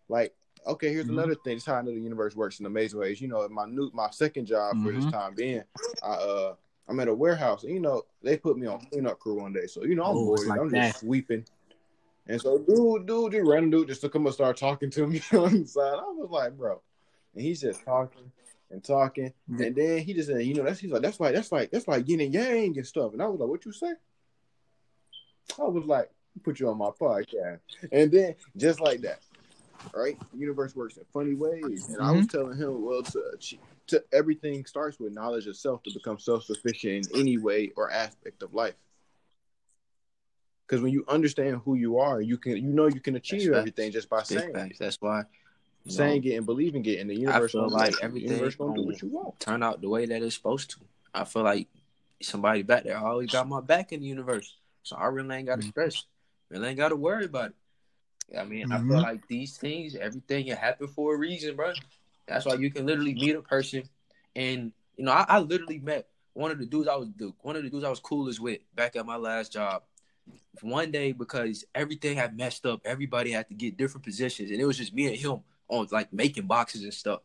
[0.08, 0.34] like.
[0.64, 1.14] Okay, here's Mhm.
[1.14, 1.54] another thing.
[1.56, 3.20] This is how I know the universe works in amazing ways.
[3.20, 5.10] You know, my new my second job for this Mhm.
[5.10, 5.64] time being,
[6.04, 6.54] I uh
[6.86, 9.66] I'm at a warehouse, and you know they put me on cleanup crew one day,
[9.66, 10.46] so you know I'm Oh, bored.
[10.46, 10.86] like I'm that.
[10.86, 11.44] just sweeping,
[12.28, 15.20] and so dude, dude, dude, random dude just to come and start talking to me
[15.32, 15.94] on the side.
[15.98, 16.80] I was like, bro,
[17.34, 18.30] and he's just talking
[18.72, 21.52] and talking, and then he just said, you know, that's he's like, that's like that's
[21.52, 23.92] like that's like yin and yang and stuff, and I was like, what you say?
[25.58, 26.10] I was like,
[26.42, 27.60] put you on my podcast,
[27.92, 29.20] and then just like that,
[29.94, 30.18] right?
[30.32, 32.38] The universe works in funny ways, and I was mm-hmm.
[32.38, 33.22] telling him, well, to.
[33.88, 37.90] To, everything starts with knowledge of self to become self sufficient in any way or
[37.90, 38.76] aspect of life.
[40.66, 43.58] Because when you understand who you are, you can you know you can achieve facts.
[43.58, 44.78] everything just by saying facts.
[44.78, 45.24] That's why.
[45.84, 48.54] You know, saying it and believing it, and the universe feel gonna like everything universe
[48.54, 49.38] gonna do what you want.
[49.40, 50.76] turn out the way that it's supposed to.
[51.14, 51.68] I feel like
[52.22, 55.60] somebody back there always got my back in the universe, so I really ain't got
[55.60, 55.70] to Mhm.
[55.70, 56.04] stress.
[56.50, 57.50] Really ain't got to worry about
[58.30, 58.38] it.
[58.38, 59.02] I mean, I feel Mhm.
[59.02, 61.74] like these things, everything it happened for a reason, bro.
[62.26, 63.82] That's why you can literally meet a person,
[64.36, 67.56] and you know, I, I literally met one of the dudes I was the one
[67.56, 69.82] of the dudes I was coolest with back at my last job.
[70.60, 74.64] One day because everything had messed up, everybody had to get different positions, and it
[74.64, 77.20] was just me and him on like making boxes and stuff.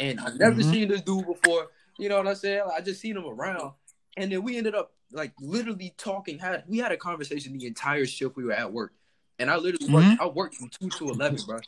[0.00, 0.70] And I've never Mhm.
[0.70, 1.70] seen this dude before.
[1.98, 2.62] You know what I'm saying?
[2.74, 3.72] I just seen him around,
[4.16, 6.38] and then we ended up like literally talking.
[6.38, 8.92] Had we had a conversation the entire shift we were at work,
[9.38, 10.06] and I literally worked.
[10.08, 10.20] Mhm.
[10.20, 11.60] I worked from two to eleven, bro.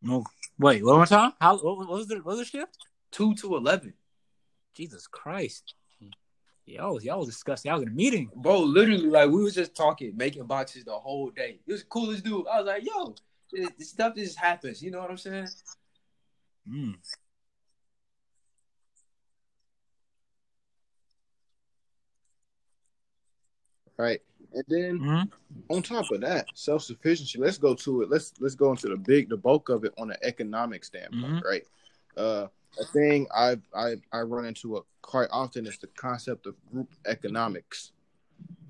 [0.00, 0.24] No.
[0.58, 1.32] Wait, one more time.
[1.40, 2.78] How what, was the what was the shift?
[3.10, 3.94] Two to eleven,
[4.74, 5.74] Jesus Christ.
[6.64, 7.68] Y'all was y'all was disgusting.
[7.70, 8.30] Y'all was in a meeting.
[8.36, 8.60] bro.
[8.60, 11.58] Literally, like we was just talking, making boxes the whole day.
[11.66, 12.46] It was the coolest dude.
[12.46, 13.16] I was like, yo,
[13.52, 14.82] this this stuff just happens.
[14.82, 15.48] You know what I'm saying?
[16.68, 16.94] Mm.
[23.96, 24.20] Right.
[24.52, 25.30] And then Mhm.
[25.70, 27.38] on top of that, self sufficiency.
[27.38, 28.10] Let's go to it.
[28.10, 31.44] Let's let's go into the big, the bulk of it on an economic standpoint, Mhm.
[31.44, 31.66] right?
[32.16, 36.54] Uh, a thing I I I run into a, quite often is the concept of
[36.70, 37.92] group economics.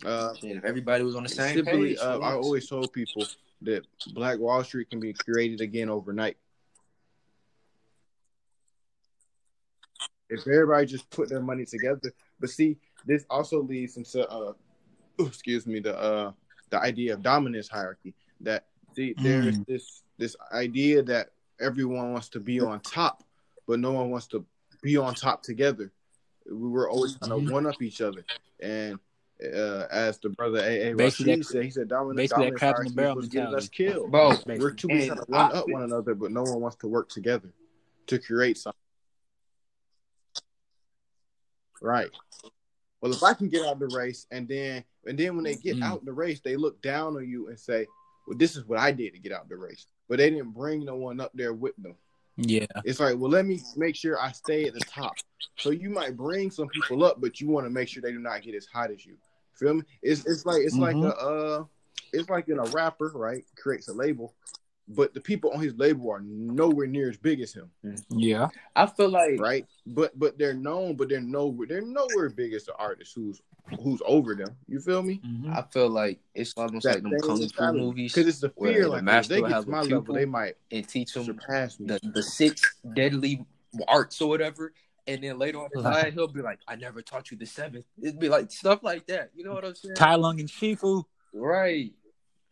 [0.04, 3.28] Uh, Shit, if everybody was on the same simply, page, uh, I always told people
[3.64, 6.36] that Black Wall Street can be created again overnight.
[10.28, 14.52] If everybody just put their money together, but see, this also leads into uh,
[15.18, 16.32] excuse me, the uh,
[16.70, 18.14] the idea of dominance hierarchy.
[18.40, 19.66] That see, there's Mm.
[19.66, 23.24] this this idea that everyone wants to be on top,
[23.66, 24.44] but no one wants to
[24.82, 25.92] be on top together.
[26.46, 28.24] We were always trying to one up each other,
[28.60, 28.98] and
[29.42, 32.58] uh, as the brother AA Basically Rashid that- said, he said dominant, basically that dominance
[32.60, 33.76] crab in the hierarchy barrel was getting us mentality.
[33.76, 34.10] killed.
[34.10, 34.56] bro.
[34.58, 36.88] We're too busy And trying to run up one another, but no one wants to
[36.88, 37.52] work together
[38.06, 38.78] to create something.
[41.80, 42.10] Right.
[43.00, 45.56] Well, if I can get out of the race, and then and then when they
[45.56, 45.82] get Mm.
[45.82, 47.86] out the race, they look down on you and say,
[48.28, 50.84] "Well, this is what I did to get out the race," but they didn't bring
[50.84, 51.96] no one up there with them.
[52.36, 52.66] Yeah.
[52.84, 55.14] It's like, well, let me make sure I stay at the top.
[55.58, 58.20] So you might bring some people up, but you want to make sure they do
[58.20, 59.18] not get as hot as you.
[59.54, 59.82] Feel me?
[60.02, 61.08] It's it's like it's like Mhm.
[61.10, 61.64] a uh,
[62.12, 63.44] it's like in a rapper, right?
[63.56, 64.34] Creates a label,
[64.88, 67.70] but the people on his label are nowhere near as big as him,
[68.10, 68.48] Yeah.
[68.74, 69.66] I feel like right?
[69.86, 73.40] But but they're known, but they're nowhere they're nowhere big as the artist who's
[73.80, 74.56] who's over them.
[74.68, 75.20] You feel me?
[75.24, 75.54] Mhm.
[75.56, 78.82] I feel like it's almost like them kung fu movies because it's the where fear.
[78.84, 81.12] the Like if master they get have to my pupil level, they might and teach
[81.14, 81.86] them surpass me.
[81.88, 83.44] the, the six deadly
[83.88, 84.72] arts or whatever,
[85.06, 87.84] And then later on in Like- he'll be like, "I never taught you the seventh.
[88.00, 89.30] It'd be like stuff like that.
[89.34, 89.96] You know what I'm saying?
[89.96, 91.04] Tai Lung and Shifu.
[91.32, 91.92] Right.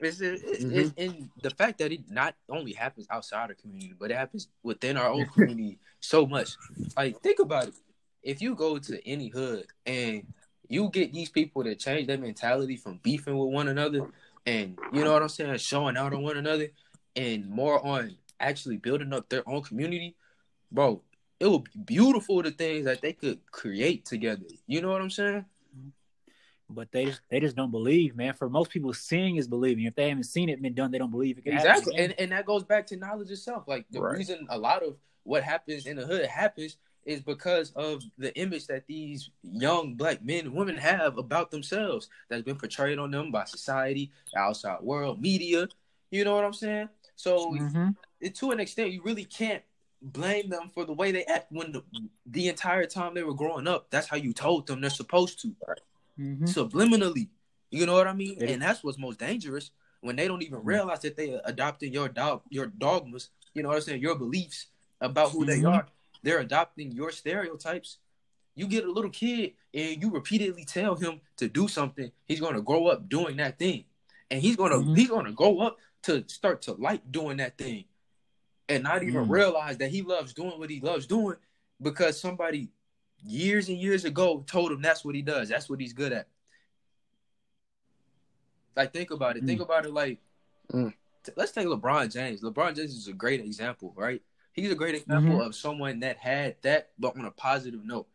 [0.01, 0.73] It's, it, it, Mhm.
[0.73, 4.49] it- and the fact that it not only happens outside our community, but it happens
[4.63, 6.57] within our own community so much.
[6.97, 7.75] Like, think about it.
[8.23, 10.27] If you go to any hood and
[10.69, 14.11] you get these people to change their mentality from beefing with one another
[14.47, 16.69] and, you know what I'm saying, showing out on one another
[17.15, 20.17] and more on actually building up their own community,
[20.73, 21.03] bro,
[21.41, 24.45] it would be beautiful the things that they could create together.
[24.67, 25.47] You know what I'm saying?
[26.69, 28.35] But they just they just don't believe, man.
[28.35, 29.87] For most people, seeing is believing.
[29.87, 32.11] If they haven't seen it been done, they don't believe it can happen Exactly, again.
[32.11, 33.65] and and that goes back to knowledge itself.
[33.67, 34.17] Like the Right.
[34.19, 36.77] reason a lot of what happens in the hood happens
[37.07, 42.09] is because of the image that these young black men and women have about themselves
[42.29, 45.67] that's been portrayed on them by society, the outside world, media.
[46.11, 46.89] You know what I'm saying?
[47.17, 47.97] So Mhm.
[48.35, 49.63] to an extent, you really can't
[50.03, 51.83] blame them for the way they act when the,
[52.27, 53.91] the entire time they were growing up.
[53.91, 55.55] That's how you told them they're supposed to
[56.19, 56.43] Mhm.
[56.43, 57.29] subliminally.
[57.71, 58.43] You know what I mean?
[58.43, 60.67] And that's what's most dangerous when they don't even Mhm.
[60.67, 63.31] realize that they are adopting your dog, your dogmas.
[63.55, 64.03] You know what I'm saying?
[64.03, 64.67] Your beliefs
[65.01, 65.73] about who they Mhm.
[65.73, 65.87] are.
[66.23, 67.99] They're adopting your stereotypes.
[68.55, 72.61] You get a little kid and you repeatedly tell him to do something, he's gonna
[72.61, 73.85] grow up doing that thing,
[74.31, 74.97] and he's gonna Mhm.
[74.97, 77.85] he's gonna grow up to start to like doing that thing,
[78.71, 79.31] and not even Mm.
[79.31, 81.37] realize that he loves doing what he loves doing
[81.83, 82.71] because somebody
[83.23, 85.49] years and years ago told him that's what he does.
[85.49, 86.29] That's what he's good at.
[88.77, 89.45] Like think about it.
[89.45, 90.19] Think about it like
[90.73, 90.95] Mm.
[91.25, 92.43] t- let's take LeBron James.
[92.43, 94.23] LeBron James is a great example, right?
[94.53, 95.47] He's a great example Mhm.
[95.47, 98.09] of someone that had that but on a positive note.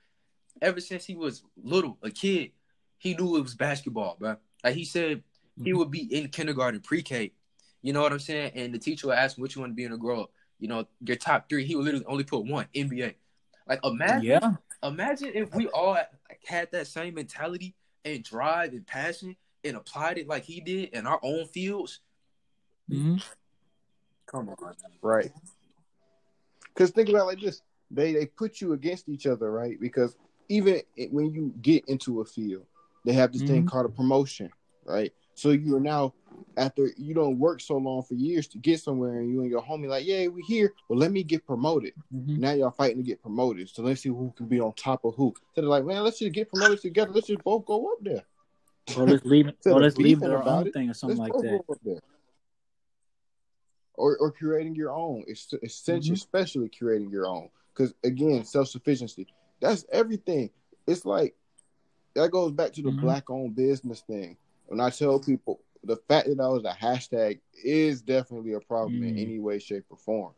[0.62, 2.54] Ever since he was little, a kid,
[2.98, 4.38] he knew it was basketball, bro.
[4.64, 5.22] Like he said
[5.62, 5.78] he Mhm.
[5.78, 7.34] would be in kindergarten, pre-K.
[7.82, 8.54] You know what I'm saying?
[8.56, 10.32] And the teacher would ask him what you want to be in a grow up.
[10.60, 11.66] You know, your top three.
[11.66, 13.16] He would literally only put one, NBA.
[13.68, 14.54] Like imagine Yeah.
[14.84, 15.98] Imagine if we all
[16.46, 21.08] had that same mentality and drive and passion and applied it like he did in
[21.08, 22.02] our own fields.
[22.92, 23.24] Mhm.
[24.28, 25.32] Come on, Right.
[26.74, 29.80] Because think about it like this: they they put you against each other, right?
[29.80, 30.16] Because
[30.50, 32.66] even when you get into a field,
[33.06, 33.68] they have this thing Mhm.
[33.68, 34.52] called a promotion,
[34.84, 35.14] right?
[35.36, 36.14] So you are now
[36.58, 39.62] after you don't work so long for years to get somewhere, and you and your
[39.62, 40.74] homie like, yeah, we here.
[40.88, 41.94] Well, let me get promoted.
[42.14, 42.38] Mhm.
[42.38, 43.70] Now y'all fighting to get promoted.
[43.70, 45.34] So let's see who can be on top of who.
[45.54, 47.12] So they're like, man, let's just get promoted together.
[47.12, 48.24] Let's just both go up there.
[48.98, 49.52] Or let's leave.
[49.66, 51.42] Or let's leave their own it, thing or something like that.
[51.44, 52.00] go up there.
[53.96, 55.24] Or, or creating your own.
[55.28, 56.20] It's essentially, Mhm.
[56.20, 57.50] especially creating your own.
[57.74, 59.28] Because again, self sufficiency.
[59.60, 60.50] That's everything.
[60.88, 61.36] It's like
[62.14, 63.02] that goes back to the Mhm.
[63.02, 64.38] black owned business thing.
[64.68, 69.04] When I tell people the fact that that was a hashtag is definitely a problem
[69.04, 69.22] in Mm.
[69.22, 70.34] any way, shape, or form.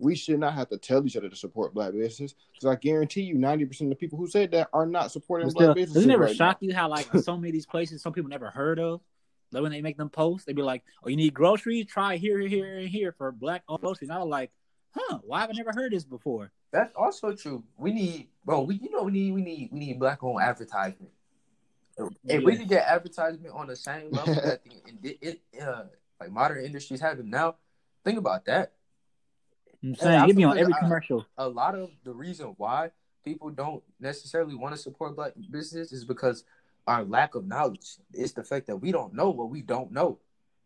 [0.00, 3.22] We should not have to tell each other to support black business because I guarantee
[3.22, 5.74] you, ninety percent of the people who said that are not supporting But black still,
[5.74, 5.94] businesses.
[5.94, 8.30] doesn't it ever right shock you how like so many of these places some people
[8.30, 9.00] never heard of?
[9.50, 11.86] Like when they make them posts, they'd be like, "Oh, you need groceries?
[11.86, 14.52] Try here, here, and here for black owned groceries." And I was like,
[14.92, 15.18] "Huh?
[15.24, 17.64] Why have I never heard this before?" That's also true.
[17.76, 18.62] We need, bro.
[18.62, 21.10] We you know we need we need we need black owned advertisement.
[21.98, 22.58] If we Yeah.
[22.58, 24.60] could get advertisement on the same level that
[25.02, 25.84] the it, it uh,
[26.20, 27.56] like modern industries have it now,
[28.04, 28.72] think about that.
[29.82, 31.26] I'm saying I it'd be feel on every I- commercial.
[31.36, 32.90] a lot of the reason why
[33.24, 36.44] people don't necessarily want to support black business is because
[36.86, 37.96] our lack of knowledge.
[38.14, 40.18] It's the fact that we don't know what we don't know.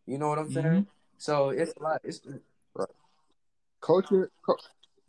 [0.06, 0.66] You know what I'm saying?
[0.66, 0.86] Mhm.
[1.18, 2.00] So it's a lot.
[2.04, 2.20] It's
[2.74, 2.88] right.
[3.80, 4.56] culture co-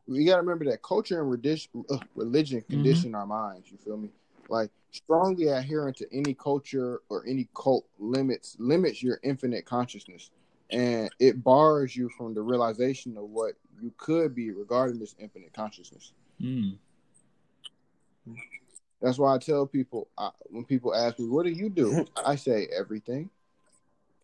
[0.08, 2.74] we got to remember that culture and religion, uh, religion Mm-hmm.
[2.74, 4.10] condition our minds you feel me
[4.50, 10.32] like strongly adherent to any culture or any cult limits limits your infinite consciousness
[10.70, 15.54] and it bars you from the realization of what you could be regarding this infinite
[15.54, 16.78] consciousness Mm.
[19.02, 22.36] that's why i tell people uh, when people ask me what do you do i
[22.36, 23.30] say everything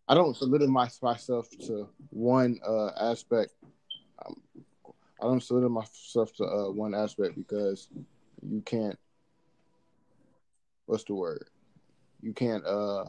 [0.07, 3.53] i don't limit my, myself to one uh, aspect
[4.25, 4.41] um,
[5.21, 7.89] I don't limit myself to uh, one aspect because
[8.41, 8.97] you can't.
[10.89, 11.45] What's the word?
[12.19, 12.65] You can't.
[12.65, 13.05] Uh,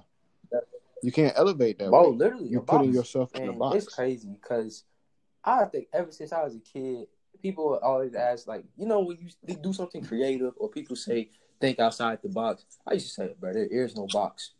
[1.02, 2.16] you can't elevate that bro, way.
[2.16, 2.96] literally, You're a putting box.
[2.96, 3.76] yourself in a box.
[3.76, 4.84] It's crazy because
[5.42, 7.06] I think ever since I was a kid,
[7.40, 11.30] people would always ask, like, you know, when you do something creative or people say,
[11.58, 12.66] think outside the box.
[12.86, 14.50] I used to say, bro, there is no box.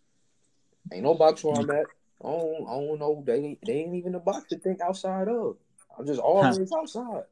[0.90, 1.85] Ain't no box where I'm at.
[2.24, 3.22] I don't, I don't know.
[3.26, 5.59] They, they ain't even a box to think outside of.
[5.98, 7.24] I'm just always outside.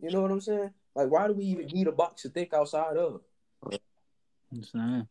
[0.00, 0.70] You know what I'm saying?
[0.94, 3.22] Like, why do we even need a box to think outside of?
[4.52, 5.08] I'm saying.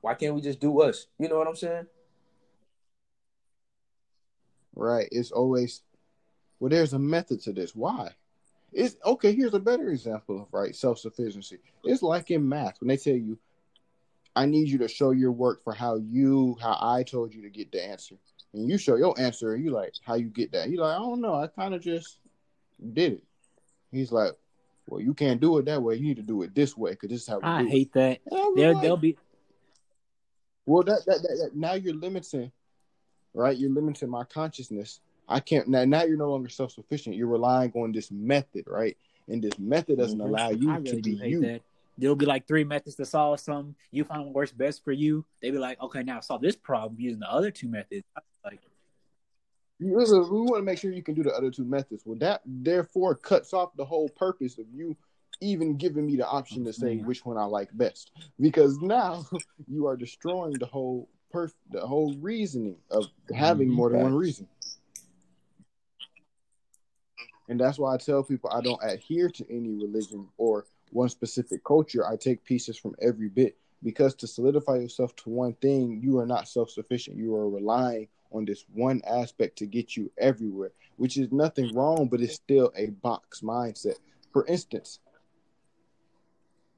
[0.00, 1.06] Why can't we just do us?
[1.18, 1.86] You know what I'm saying?
[4.74, 5.08] Right.
[5.10, 5.82] It's always
[6.58, 6.70] well.
[6.70, 7.74] There's a method to this.
[7.74, 8.10] Why?
[8.72, 9.34] It's okay.
[9.34, 11.58] Here's a better example of right self sufficiency.
[11.84, 13.38] It's like in math when they tell you,
[14.36, 17.50] "I need you to show your work for how you how I told you to
[17.50, 18.16] get the answer,"
[18.52, 20.70] and you show your answer, and you like how you get that.
[20.70, 21.34] You like, I don't know.
[21.34, 22.18] I kind of just
[22.92, 23.24] did it.
[23.90, 24.32] He's like,
[24.86, 25.96] well, you can't do it that way.
[25.96, 27.70] You need to do it this way because this is how we I do it.
[27.70, 28.20] hate that.
[28.30, 29.16] And I'm There, like, they'll be.
[30.66, 32.52] Well, that, that, that, that now you're limiting,
[33.34, 33.56] right?
[33.56, 35.00] You're limiting my consciousness.
[35.28, 35.84] I can't now.
[35.84, 37.16] Now you're no longer self sufficient.
[37.16, 38.96] You're relying on this method, right?
[39.28, 40.28] And this method doesn't Mhm.
[40.28, 41.40] allow you I to be you.
[41.42, 41.62] that.
[41.96, 43.76] There'll be like three methods to solve something.
[43.90, 45.24] You find what works best for you.
[45.40, 48.04] They'd be like, okay, now solve this problem using the other two methods.
[48.44, 48.60] Like,
[49.78, 52.02] listen, we want to make sure you can do the other two methods.
[52.06, 54.96] Well, that therefore cuts off the whole purpose of you
[55.40, 57.04] even giving me the option to say Mhm.
[57.04, 59.24] which one I like best, because now
[59.68, 63.74] you are destroying the whole perf- the whole reasoning of having Mhm.
[63.74, 64.48] more than one reason.
[67.48, 71.64] And that's why I tell people I don't adhere to any religion or one specific
[71.64, 72.06] culture.
[72.06, 76.26] I take pieces from every bit because to solidify yourself to one thing, you are
[76.26, 77.16] not self sufficient.
[77.16, 82.08] You are relying on this one aspect to get you everywhere, which is nothing wrong,
[82.08, 83.96] but it's still a box mindset.
[84.32, 85.00] For instance,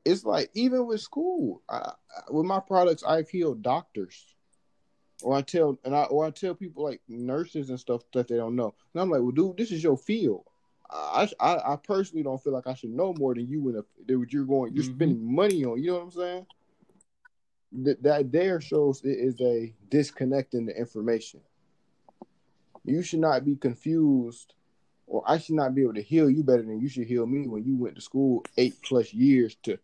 [0.05, 4.35] it's like even with school, I, I- with my products, I've healed doctors,
[5.23, 8.37] or I tell and I or I tell people like nurses and stuff that they
[8.37, 10.45] don't know, and I'm like, well, dude, this is your field.
[10.91, 13.83] I, I, I personally don't feel like I should know more than you in a
[14.07, 14.95] that you're going you're Mhm.
[14.95, 15.81] spending money on.
[15.83, 16.47] You know what I'm saying?
[17.85, 21.41] That that there shows it is a disconnect in the information.
[22.85, 24.55] You should not be confused,
[25.07, 27.47] or I should not be able to heal you better than you should heal me
[27.49, 29.79] when you went to school eight plus years to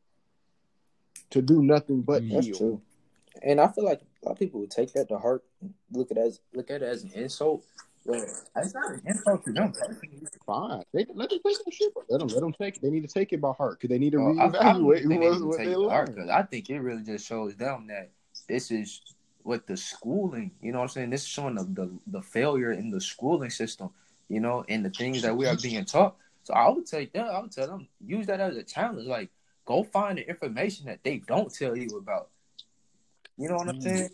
[1.30, 2.28] to do nothing but.
[2.28, 2.56] That's heal.
[2.56, 2.82] true.
[3.42, 5.44] And I feel like a lot of people would take that to heart,
[5.92, 7.64] look at it as look at it as an insult.
[8.06, 8.22] But
[8.56, 9.72] it's not an insult to them.
[9.72, 10.26] personally.
[10.46, 11.92] Fine, they, let them take that shit.
[12.08, 12.82] Let them let them take it.
[12.82, 14.82] They need to take it by heart because they need to Well, I, I don't
[14.84, 16.14] reevaluate think they what, what they it to heart learn.
[16.14, 18.10] because I think it really just shows them that
[18.48, 19.02] this is
[19.42, 21.10] what the schooling, you know what I'm saying?
[21.10, 23.90] This is showing the, the, the failure in the schooling system,
[24.28, 26.16] you know, and the things that we are being taught.
[26.44, 29.06] So I would take that, I would tell them, use that as a challenge.
[29.06, 29.30] Like,
[29.68, 32.30] go find the information that they don't tell you about.
[33.36, 33.82] You know what I'm Mm.
[33.82, 34.10] saying?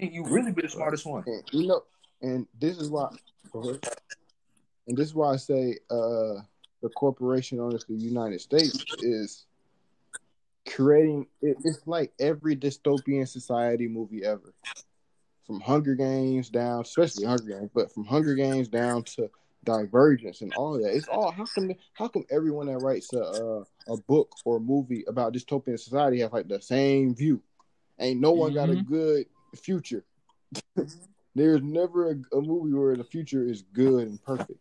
[0.00, 1.22] And you really be the smartest one.
[1.26, 1.84] And, you know,
[2.20, 3.08] and this is why,
[3.54, 6.42] and this is why I say uh,
[6.82, 9.46] the corporation known as the United States is
[10.68, 11.28] creating.
[11.40, 14.54] It, it's like every dystopian society movie ever,
[15.46, 19.30] from Hunger Games down, especially Hunger Games, but from Hunger Games down to
[19.64, 20.94] Divergence and all that.
[20.94, 24.60] It's all how come how come everyone that writes a uh, a book or a
[24.60, 27.42] movie about dystopian society have like the same view?
[27.98, 28.86] Ain't no one got a Mhm.
[28.86, 30.04] good future.
[31.34, 34.58] There's never a, a movie where the future is good and perfect.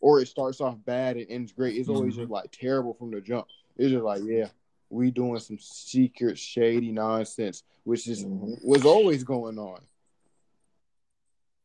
[0.00, 1.76] Or it starts off bad and ends great.
[1.76, 3.46] It's always just like terrible from the jump.
[3.76, 4.46] It's just like, yeah,
[4.90, 8.64] we doing some secret shady nonsense, which is Mhm.
[8.64, 9.80] was always going on.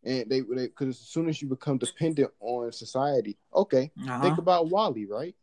[0.03, 4.21] And they because as soon as you become dependent on society, okay, uh-huh.
[4.21, 5.35] think about WALL-E, right?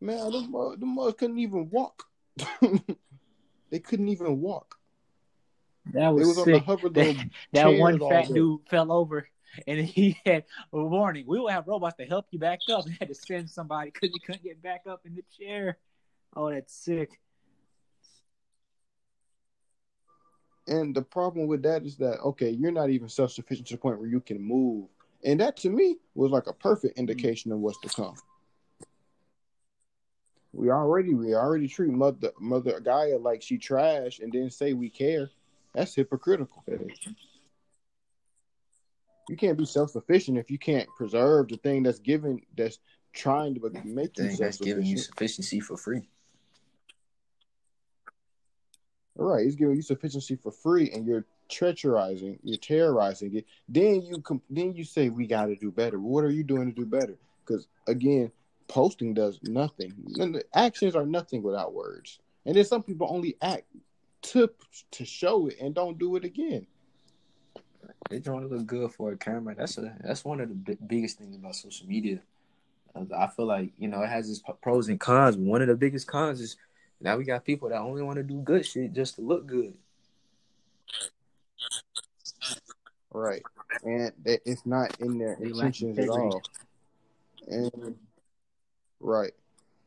[0.00, 2.04] Man, the mother, couldn't even walk.
[3.70, 4.76] they couldn't even walk.
[5.92, 6.64] that was, was on the sick.
[6.64, 9.28] hover That, that one fat dude fell over
[9.66, 11.24] and he had a warning.
[11.26, 12.86] We will have robots to help you back up.
[12.86, 15.78] He had to send somebody because you couldn't get back up in the chair.
[16.34, 17.20] Oh, that's sick.
[20.68, 23.78] And the problem with that is that okay, you're not even self sufficient to the
[23.78, 24.88] point where you can move,
[25.24, 27.00] and that to me was like a perfect mm-hmm.
[27.00, 28.14] indication of what's to come.
[30.52, 34.88] We already we already treat mother mother Gaia like she trash, and then say we
[34.88, 35.30] care.
[35.74, 36.62] That's hypocritical.
[39.28, 42.78] You can't be self sufficient if you can't preserve the thing that's given that's
[43.12, 46.08] trying to make you that's giving you sufficiency for free.
[49.14, 53.46] Right, he's giving you sufficiency for free, and you're treacherizing, you're terrorizing it.
[53.68, 56.00] Then you com- then you say we got to do better.
[56.00, 57.16] What are you doing to do better?
[57.44, 58.32] Because again,
[58.68, 59.92] posting does nothing.
[60.06, 62.20] The actions are nothing without words.
[62.46, 63.64] And then some people only act
[64.22, 64.50] to
[64.92, 66.66] to show it and don't do it again.
[68.10, 69.54] They to look good for a camera.
[69.54, 72.20] That's a that's one of the bi- biggest things about social media.
[72.94, 75.36] Uh, I feel like you know it has its pros and cons.
[75.36, 76.56] One of the biggest cons is
[77.02, 79.74] now we got people that only want to do good shit just to look good.
[83.10, 83.42] Right,
[83.82, 86.42] and it's not in their intentions at all.
[87.48, 87.96] And
[89.00, 89.32] right,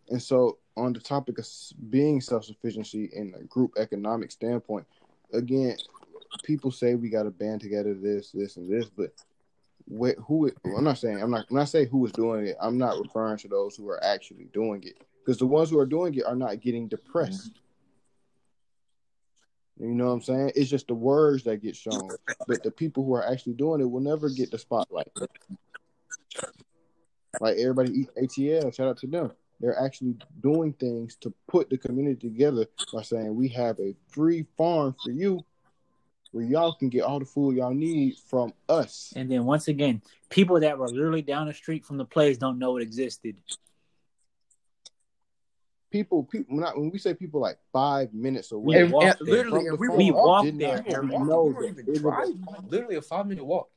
[0.09, 1.47] and so on the topic of
[1.89, 4.85] being self sufficiency in a group economic standpoint,
[5.33, 5.77] again,
[6.43, 9.11] people say we got to band together this, this, and this, but
[9.89, 12.57] wh- who it, I'm not saying I'm not when I say who is doing it,
[12.61, 15.85] I'm not referring to those who are actually doing it because the ones who are
[15.85, 17.53] doing it are not getting depressed.
[19.79, 19.89] Mm-hmm.
[19.89, 20.51] You know what I'm saying?
[20.55, 22.09] It's just the words that get shown,
[22.47, 25.11] but the people who are actually doing it will never get the spotlight.
[27.41, 29.31] Like everybody eat ATL, shout out to them.
[29.59, 34.45] They're actually doing things to put the community together by saying we have a free
[34.57, 35.43] farm for you
[36.31, 39.13] where y'all can get all the food y'all need from us.
[39.15, 42.59] And then once again, people that were literally down the street from the place don't
[42.59, 43.35] know it existed.
[45.95, 49.29] People, people, not when we say people like five minutes away, We And, walked and
[49.29, 49.35] there.
[49.37, 49.87] literally, and we.
[49.87, 51.27] We walked there not We were every walking.
[51.27, 52.33] know We that even it was.
[52.67, 53.69] Literally a five minute walk.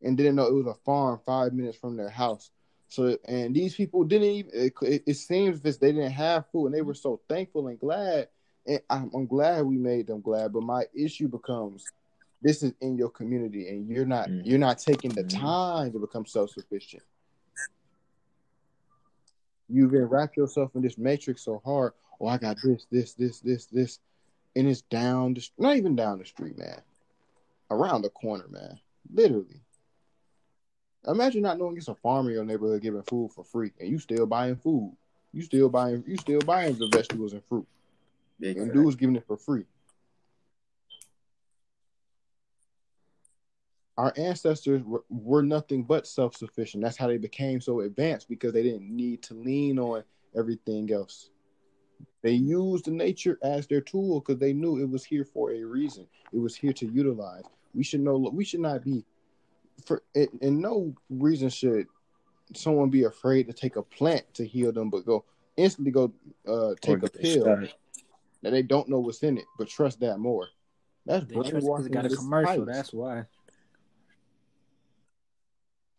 [0.00, 2.50] and didn't know it was a farm five minutes from their house.
[2.88, 4.50] So, and these people didn't even.
[4.54, 7.78] It, it, it seems as they didn't have food, and they were so thankful and
[7.78, 8.28] glad.
[8.66, 10.54] And I'm, I'm glad we made them glad.
[10.54, 11.84] But my issue becomes,
[12.40, 14.46] this is in your community, and you're not Mhm.
[14.46, 15.40] you're not taking the Mhm.
[15.40, 17.02] time to become self sufficient.
[19.72, 21.92] You've wrapped yourself in this matrix so hard.
[22.20, 23.98] Oh, I got this, this, this, this, this,
[24.54, 26.80] and it's down the not even down the street, man.
[27.70, 28.78] Around the corner, man.
[29.12, 29.60] Literally.
[31.08, 33.98] Imagine not knowing it's a farm in your neighborhood giving food for free, and you
[33.98, 34.94] still buying food.
[35.32, 36.04] You still buying.
[36.06, 37.66] You still buying the vegetables and fruit,
[38.40, 39.64] and dudes giving it for free.
[44.02, 46.82] Our ancestors were, were nothing but self sufficient.
[46.82, 50.02] That's how they became so advanced because they didn't need to lean on
[50.36, 51.30] everything else.
[52.20, 55.62] They used the nature as their tool because they knew it was here for a
[55.62, 56.08] reason.
[56.32, 57.44] It was here to utilize.
[57.74, 58.16] We should know.
[58.16, 59.04] We should not be
[59.86, 60.02] for.
[60.16, 61.86] And, and no reason should
[62.56, 65.24] someone be afraid to take a plant to heal them, but go
[65.56, 66.12] instantly go
[66.48, 67.44] uh, take a pill
[68.42, 70.48] that they don't know what's in it, but trust that more.
[71.06, 71.86] That's They trust because brainwashing.
[71.86, 72.66] it got a commercial.
[72.66, 72.74] tight.
[72.74, 73.26] That's why.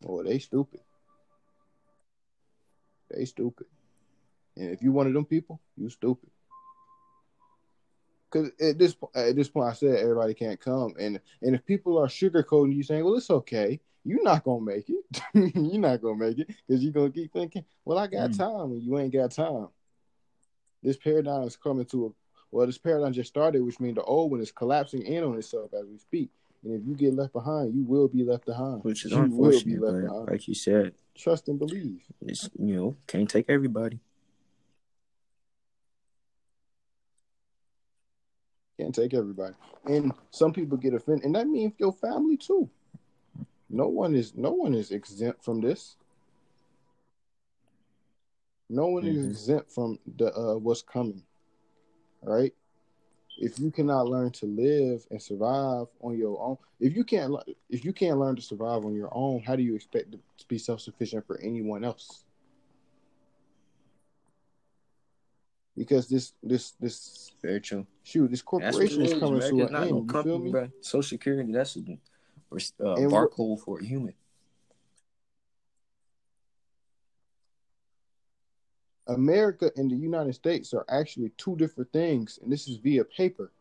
[0.06, 0.82] Oh, they stupid.
[3.10, 3.68] They stupid.
[4.58, 6.30] And if you one of them people, you stupid.
[8.30, 12.00] Cause at this at this point, I said everybody can't come, and and if people
[12.00, 15.22] are sugarcoating you, saying, "Well, it's okay," you're not gonna make it.
[15.56, 18.38] you're not gonna make it because you're gonna keep thinking, "Well, I got Mm.
[18.38, 19.68] time," and you ain't got time.
[20.82, 22.10] This paradigm is coming to a
[22.50, 22.66] well.
[22.66, 25.86] This paradigm just started, which means the old one is collapsing in on itself as
[25.86, 26.32] we speak.
[26.64, 28.84] And if you get left behind, you will be left behind.
[28.84, 30.30] Which is you will unfortunate, be left but behind.
[30.30, 32.02] like you said, Trust and believe.
[32.22, 34.00] it's you know can't take everybody.
[38.80, 39.54] Can't take everybody.
[39.86, 42.70] And some people get offended, and that means your family too.
[43.70, 45.96] No one is no one is exempt from this.
[48.70, 49.30] No one is Mhm.
[49.30, 51.24] exempt from the uh, what's coming.
[52.22, 52.54] All right.
[53.38, 57.34] If you cannot learn to live and survive on your own, if you can't
[57.70, 60.58] if you can't learn to survive on your own, how do you expect to be
[60.58, 62.24] self sufficient for anyone else?
[65.76, 67.88] Because this this this Very true.
[68.04, 69.20] shoot this That's what it corporation is is.
[69.20, 70.12] coming to an end.
[70.12, 70.52] You feel me?
[70.52, 70.70] bro.
[70.82, 74.14] Social Security, that's a uh, And barcode for a human.
[79.08, 83.52] America and the United States are actually two different things, and this is via paper.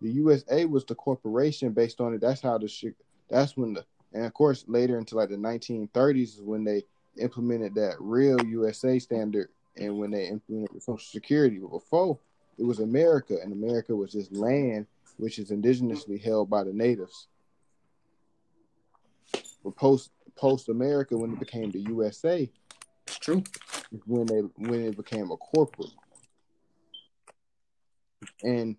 [0.00, 2.20] The USA was the corporation based on it.
[2.20, 2.94] That's how the shit.
[3.28, 3.84] That's when the
[4.14, 6.84] and of course later into like the 1930s is when they
[7.18, 11.58] implemented that real USA standard, and when they implemented Social Security.
[11.58, 12.18] Before
[12.58, 14.86] it was America, and America was just land
[15.18, 17.26] which is indigenously held by the natives.
[19.62, 22.48] But post post America, when it became the USA,
[23.06, 23.42] It's true.
[24.06, 25.90] When they when it became a corporate.
[28.42, 28.76] And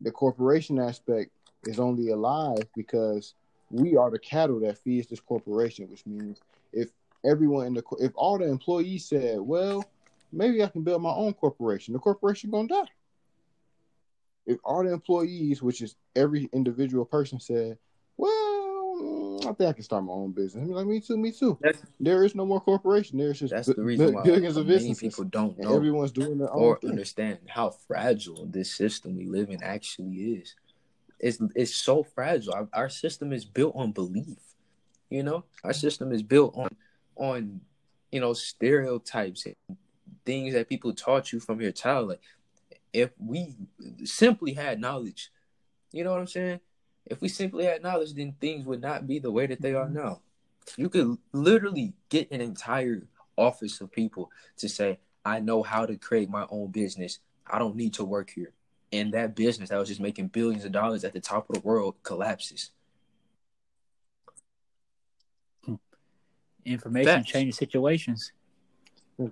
[0.00, 1.30] the corporation aspect
[1.64, 3.34] is only alive because
[3.70, 6.40] we are the cattle that feeds this corporation which means
[6.72, 6.90] if
[7.24, 9.84] everyone in the if all the employees said well
[10.32, 12.88] maybe i can build my own corporation the corporation gonna die.
[14.44, 17.78] If all the employees which is every individual person said
[18.16, 18.41] well
[19.52, 21.58] i think i can start my own business i mean like me too me too
[21.60, 23.18] That's there is no more corporation.
[23.18, 26.52] There's just that's the reason why billions of many people don't know everyone's doing their
[26.52, 26.90] own or thing.
[26.90, 30.54] understand how fragile this system we live in actually is.
[31.20, 32.54] It's it's so fragile.
[32.54, 34.38] Our, our system is built on belief.
[35.08, 36.70] You know, our system is built on
[37.16, 37.60] on
[38.10, 39.76] you know stereotypes and
[40.24, 42.08] things that people taught you from your child.
[42.08, 42.20] Like
[42.92, 43.54] if we
[44.04, 45.30] simply had knowledge,
[45.92, 46.60] you know what I'm saying?
[47.06, 49.86] If we simply had knowledge, then things would not be the way that they are
[49.86, 49.96] mm-hmm.
[49.96, 50.20] now.
[50.76, 53.02] You could literally get an entire
[53.36, 57.18] office of people to say, I know how to create my own business.
[57.46, 58.52] I don't need to work here.
[58.92, 61.60] and that business that was just making billions of dollars at the top of the
[61.62, 62.70] world collapses.
[65.64, 65.76] Hmm.
[66.64, 67.30] Information Facts.
[67.30, 68.32] changes situations.
[69.16, 69.28] Hmm.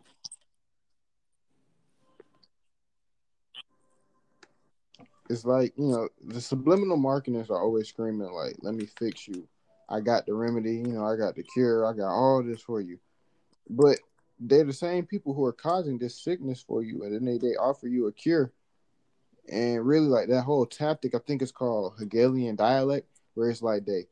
[5.31, 9.47] It's like you know the subliminal marketers are always screaming like let me fix you.
[9.89, 10.79] I got the remedy.
[10.79, 11.87] You know i got the cure.
[11.87, 12.99] I got all this for you.
[13.69, 13.99] But
[14.41, 17.55] they're the same people who are causing this sickness for you and then they, they
[17.55, 18.53] offer you a cure.
[19.49, 23.87] And really like that whole tactic i think it's called Hegelian dialect where it's like
[23.87, 24.07] they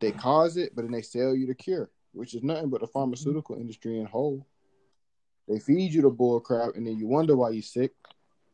[0.00, 2.86] they cause it but then they sell you the cure which is nothing but the
[2.86, 4.46] pharmaceutical industry in whole.
[5.48, 7.92] They feed you the bull crap and then you wonder why you're sick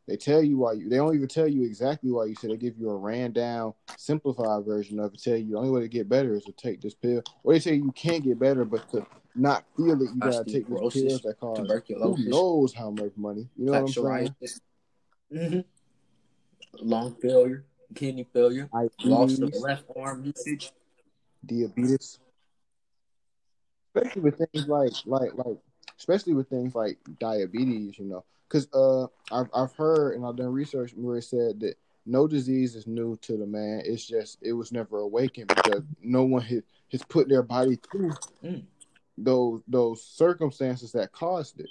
[0.09, 0.89] they tell you why you.
[0.89, 2.49] They don't even tell you exactly why you said.
[2.49, 5.21] They give you a ran down, simplified version of it.
[5.21, 7.21] Tell you the only way to get better is to take this pill.
[7.43, 9.05] Or they say you can't get better, but to
[9.35, 13.11] not feel that you gotta take these Osteoporosis, pills that cost who knows how much
[13.15, 13.47] money.
[13.55, 14.35] You know what I'm saying?
[14.41, 14.59] psoriasis,
[15.31, 15.59] hmm
[16.81, 18.69] lung failure, kidney failure,
[19.03, 20.71] loss of left arm usage.
[21.45, 22.19] diabetes,
[23.95, 25.57] especially with things like like like,
[25.99, 27.99] especially with things like diabetes.
[27.99, 31.75] You know, because uh, I've I've heard and I've done research where it said that
[32.05, 33.83] no disease is new to the man.
[33.85, 38.11] It's just it was never awakened because no one has, has put their body through
[38.43, 38.63] Mm.
[39.17, 41.69] those those circumstances that caused it.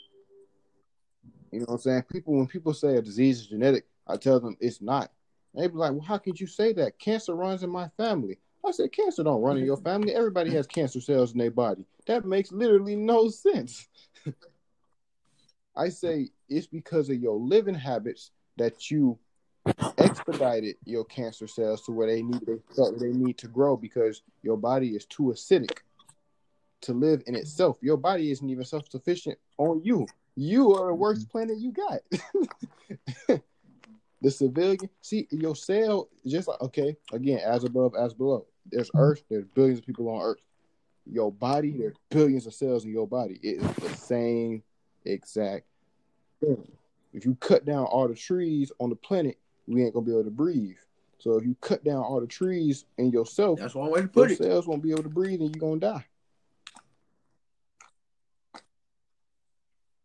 [1.51, 2.03] You know what I'm saying?
[2.13, 5.11] People when people say a disease is genetic, I tell them it's not.
[5.55, 6.99] They be like, "Well, how could you say that?
[6.99, 10.15] Cancer runs in my family." I said, "Cancer don't run in your family.
[10.15, 11.85] Everybody has cancer cells in their body.
[12.07, 13.89] That makes literally no sense."
[15.77, 19.19] I say it's because of your living habits that you
[19.99, 24.23] expedited your cancer cells to where they need they felt they need to grow because
[24.43, 25.79] your body is too acidic
[26.81, 27.79] to live in itself.
[27.81, 30.07] Your body isn't even self sufficient on you.
[30.37, 31.31] You are the worst mm-hmm.
[31.31, 32.01] planet you got.
[34.23, 38.47] the civilian, see your cell, just like okay, again, as above, as below.
[38.71, 38.99] There's hmm.
[38.99, 39.23] Earth.
[39.31, 40.41] There's billions of people on Earth.
[41.11, 43.41] Your body, there's billions of cells in your body.
[43.43, 44.63] It is the same
[45.05, 45.65] exact
[46.41, 46.71] thing.
[47.15, 50.25] If you cut down all the trees on the planet, we ain't gonna be able
[50.25, 50.77] to breathe.
[51.19, 54.09] So if you cut down all the trees in yourself, That's one way to your
[54.09, 54.39] put it.
[54.39, 56.05] cells won't be able to breathe and you're gonna die.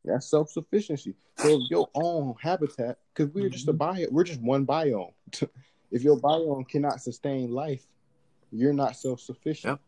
[0.06, 1.16] That's self sufficiency.
[1.38, 3.78] So if your own habitat, because we're just a mm-hmm.
[3.78, 5.14] bio, we're just one biome.
[5.92, 7.86] if your biome cannot sustain life,
[8.54, 9.80] you're not self sufficient.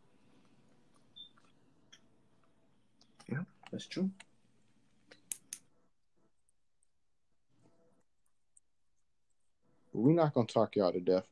[3.30, 3.46] Yep.
[3.72, 4.10] That's true.
[9.94, 11.24] We're not gonna talk y'all to death.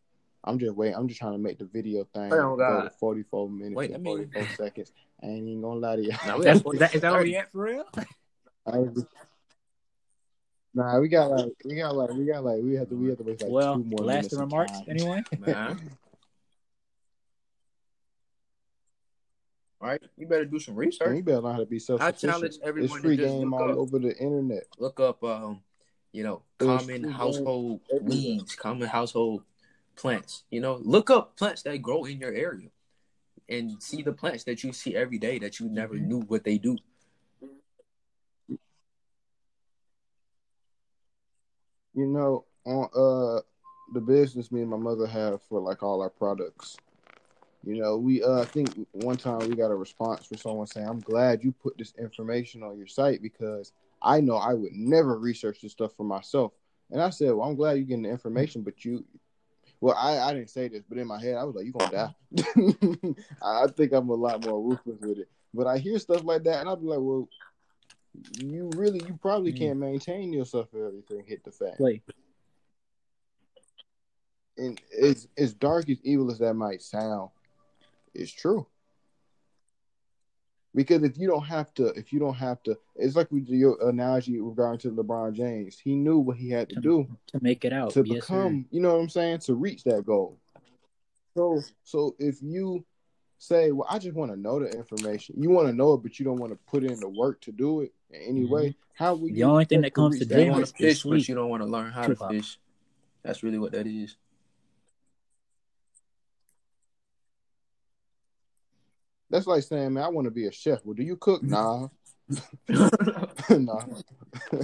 [0.45, 0.95] I'm just waiting.
[0.95, 3.95] I'm just trying to make the video thing Oh, go to 44 minutes Wait, and
[3.95, 4.91] I mean- 44 seconds.
[5.21, 6.17] I ain't even gonna lie to y'all.
[6.25, 7.86] Now That's, is that, is that where we at for real?
[8.67, 8.86] I
[10.75, 13.17] Nah, we got like we got like we got like we have to we have
[13.19, 14.34] to wait like well, two more minutes.
[14.34, 14.86] lasting of remarks, time.
[14.89, 15.25] anyone?
[15.39, 15.55] Man.
[15.55, 15.75] All
[19.89, 21.17] right, you better do some Man, research.
[21.17, 22.63] you better learn how to be self I challenge sufficient.
[22.63, 23.77] everyone It's to free just game look all up.
[23.77, 24.63] over the internet.
[24.79, 25.61] Look up, um,
[26.11, 29.43] you know, common household weeds, common household
[29.95, 30.43] plants.
[30.49, 32.69] You know, look up plants that grow in your area,
[33.49, 36.07] and see the plants that you see every day that you never Mm-hmm.
[36.07, 36.77] knew what they do.
[41.93, 43.41] You know, on uh
[43.93, 46.77] the business me and my mother have for like all our products.
[47.66, 50.88] You know, we uh I think one time we got a response from someone saying,
[50.88, 55.18] I'm glad you put this information on your site because I know I would never
[55.18, 56.51] research this stuff for myself.
[56.91, 59.05] And I said, Well, I'm glad you're getting the information, but you
[59.80, 61.91] well, I, I didn't say this, but in my head I was like, You're gonna
[61.91, 63.14] die.
[63.41, 65.30] I think I'm a lot more ruthless with it.
[65.53, 67.30] But I hear stuff like that and I'll be like, Well,
[68.38, 69.57] you really you probably Mm.
[69.59, 72.03] can't maintain yourself if everything hit the fan Wait,
[74.57, 77.30] and as as dark as evil as that might sound,
[78.14, 78.68] it's true.
[80.76, 83.78] Because if you don't have to, if you don't have to, it's like with your
[83.88, 85.78] analogy regarding to LeBron James.
[85.78, 87.91] He knew what he had to do to make it out.
[87.91, 88.34] to yes, sir.
[88.36, 90.39] become, you know what I'm saying, to reach that goal.
[91.36, 92.84] So, so if you
[93.38, 96.20] say, "Well, I just want to know the information," you want to know it, but
[96.20, 98.53] you don't want to put in the work to do it in any mm-hmm.
[98.53, 98.76] way.
[98.95, 101.01] How will The you only thing that comes reach to You want is to fish,
[101.01, 101.22] sleep.
[101.22, 102.30] but you don't want to learn how Tupac.
[102.30, 102.59] to fish.
[103.24, 104.18] That's really what that is.
[109.34, 111.41] That's like saying, "Man, I want to be a chef." Well, do you cook?
[111.49, 111.88] Nah,
[113.49, 113.86] nah.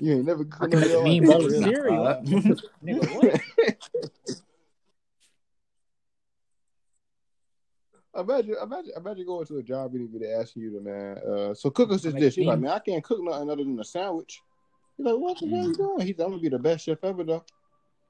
[0.00, 2.04] you ain't never I cooked can no make a mean like bowl of cereal.
[2.84, 3.40] Nigga, what?
[8.16, 11.18] Imagine, imagine, imagine going to a job interview they asking you to man.
[11.18, 12.36] Uh, so cook us this Make dish.
[12.36, 12.64] You're like, beans.
[12.64, 14.40] man, I can't cook nothing other than a sandwich.
[14.96, 15.76] You're like, what the hell you Mhm.
[15.76, 16.06] doing?
[16.06, 17.44] He's, I'm gonna be the best chef ever though.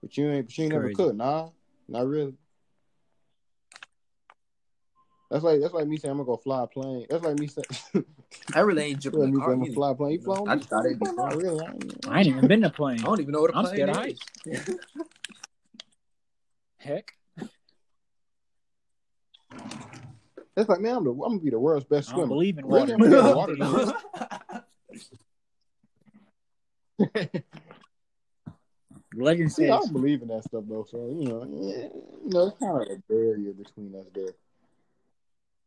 [0.02, 0.94] But you ain't, but you ain't never Crazy.
[0.96, 1.48] cooked, nah,
[1.88, 2.34] not really.
[5.30, 7.06] That's like that's like me saying I'm gonna go fly a plane.
[7.10, 8.04] That's like me saying
[8.54, 9.52] I really ain't jumping like in me the saying car.
[9.54, 10.12] I'm gonna fly a plane.
[10.12, 11.38] You fly I just thought it'd be Not fun.
[11.38, 11.66] really.
[11.66, 13.00] I ain't- I ain't even been to plane.
[13.00, 14.20] I don't even know what a I'm plane scared of is.
[16.78, 17.12] Heck,
[20.56, 22.28] It's like man, I'm, the, I'm gonna be the world's best I don't swimmer.
[22.28, 22.80] believe in Really?
[22.80, 22.94] water.
[22.94, 23.92] I'm gonna be a water dude.
[29.14, 30.86] Legend See, says I don't believe in that stuff though.
[30.88, 31.88] So you know, yeah,
[32.24, 34.32] you know, it's kind of like a barrier between us there.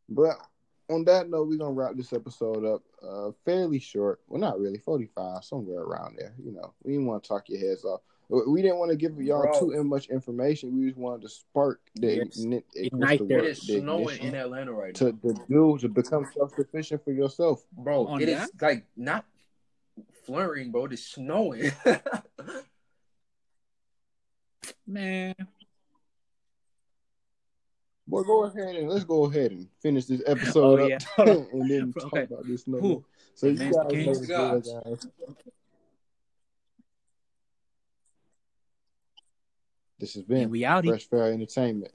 [0.09, 0.37] But
[0.89, 2.81] on that note, we're gonna wrap this episode up.
[3.01, 4.19] Uh, fairly short.
[4.27, 4.79] Well, not really.
[4.79, 6.33] Forty-five, somewhere around there.
[6.43, 8.01] You know, we didn't want to talk your heads off.
[8.27, 9.59] We we didn't want to give y'all Bro.
[9.71, 10.77] too much information.
[10.77, 12.39] We just wanted to spark the Yes.
[12.39, 13.49] igni- Ignite what's the their- It word?
[13.49, 15.11] is The snowing in Atlanta right now.
[15.11, 17.63] to to do to become self sufficient for yourself.
[17.71, 18.61] Bro, On it is that?
[18.61, 19.25] like not
[20.25, 20.85] flurrying, bro.
[20.85, 21.71] It is snowing.
[24.87, 25.35] man.
[28.09, 30.97] Boy, go ahead and let's go ahead and finish this episode Oh, up, yeah.
[31.53, 32.23] and then talk Okay.
[32.23, 32.67] about this.
[32.67, 33.05] No, Who?
[33.35, 35.07] so you guys, know the guys.
[39.99, 40.87] This has been And we outie.
[40.87, 41.91] Fresh Fair Entertainment.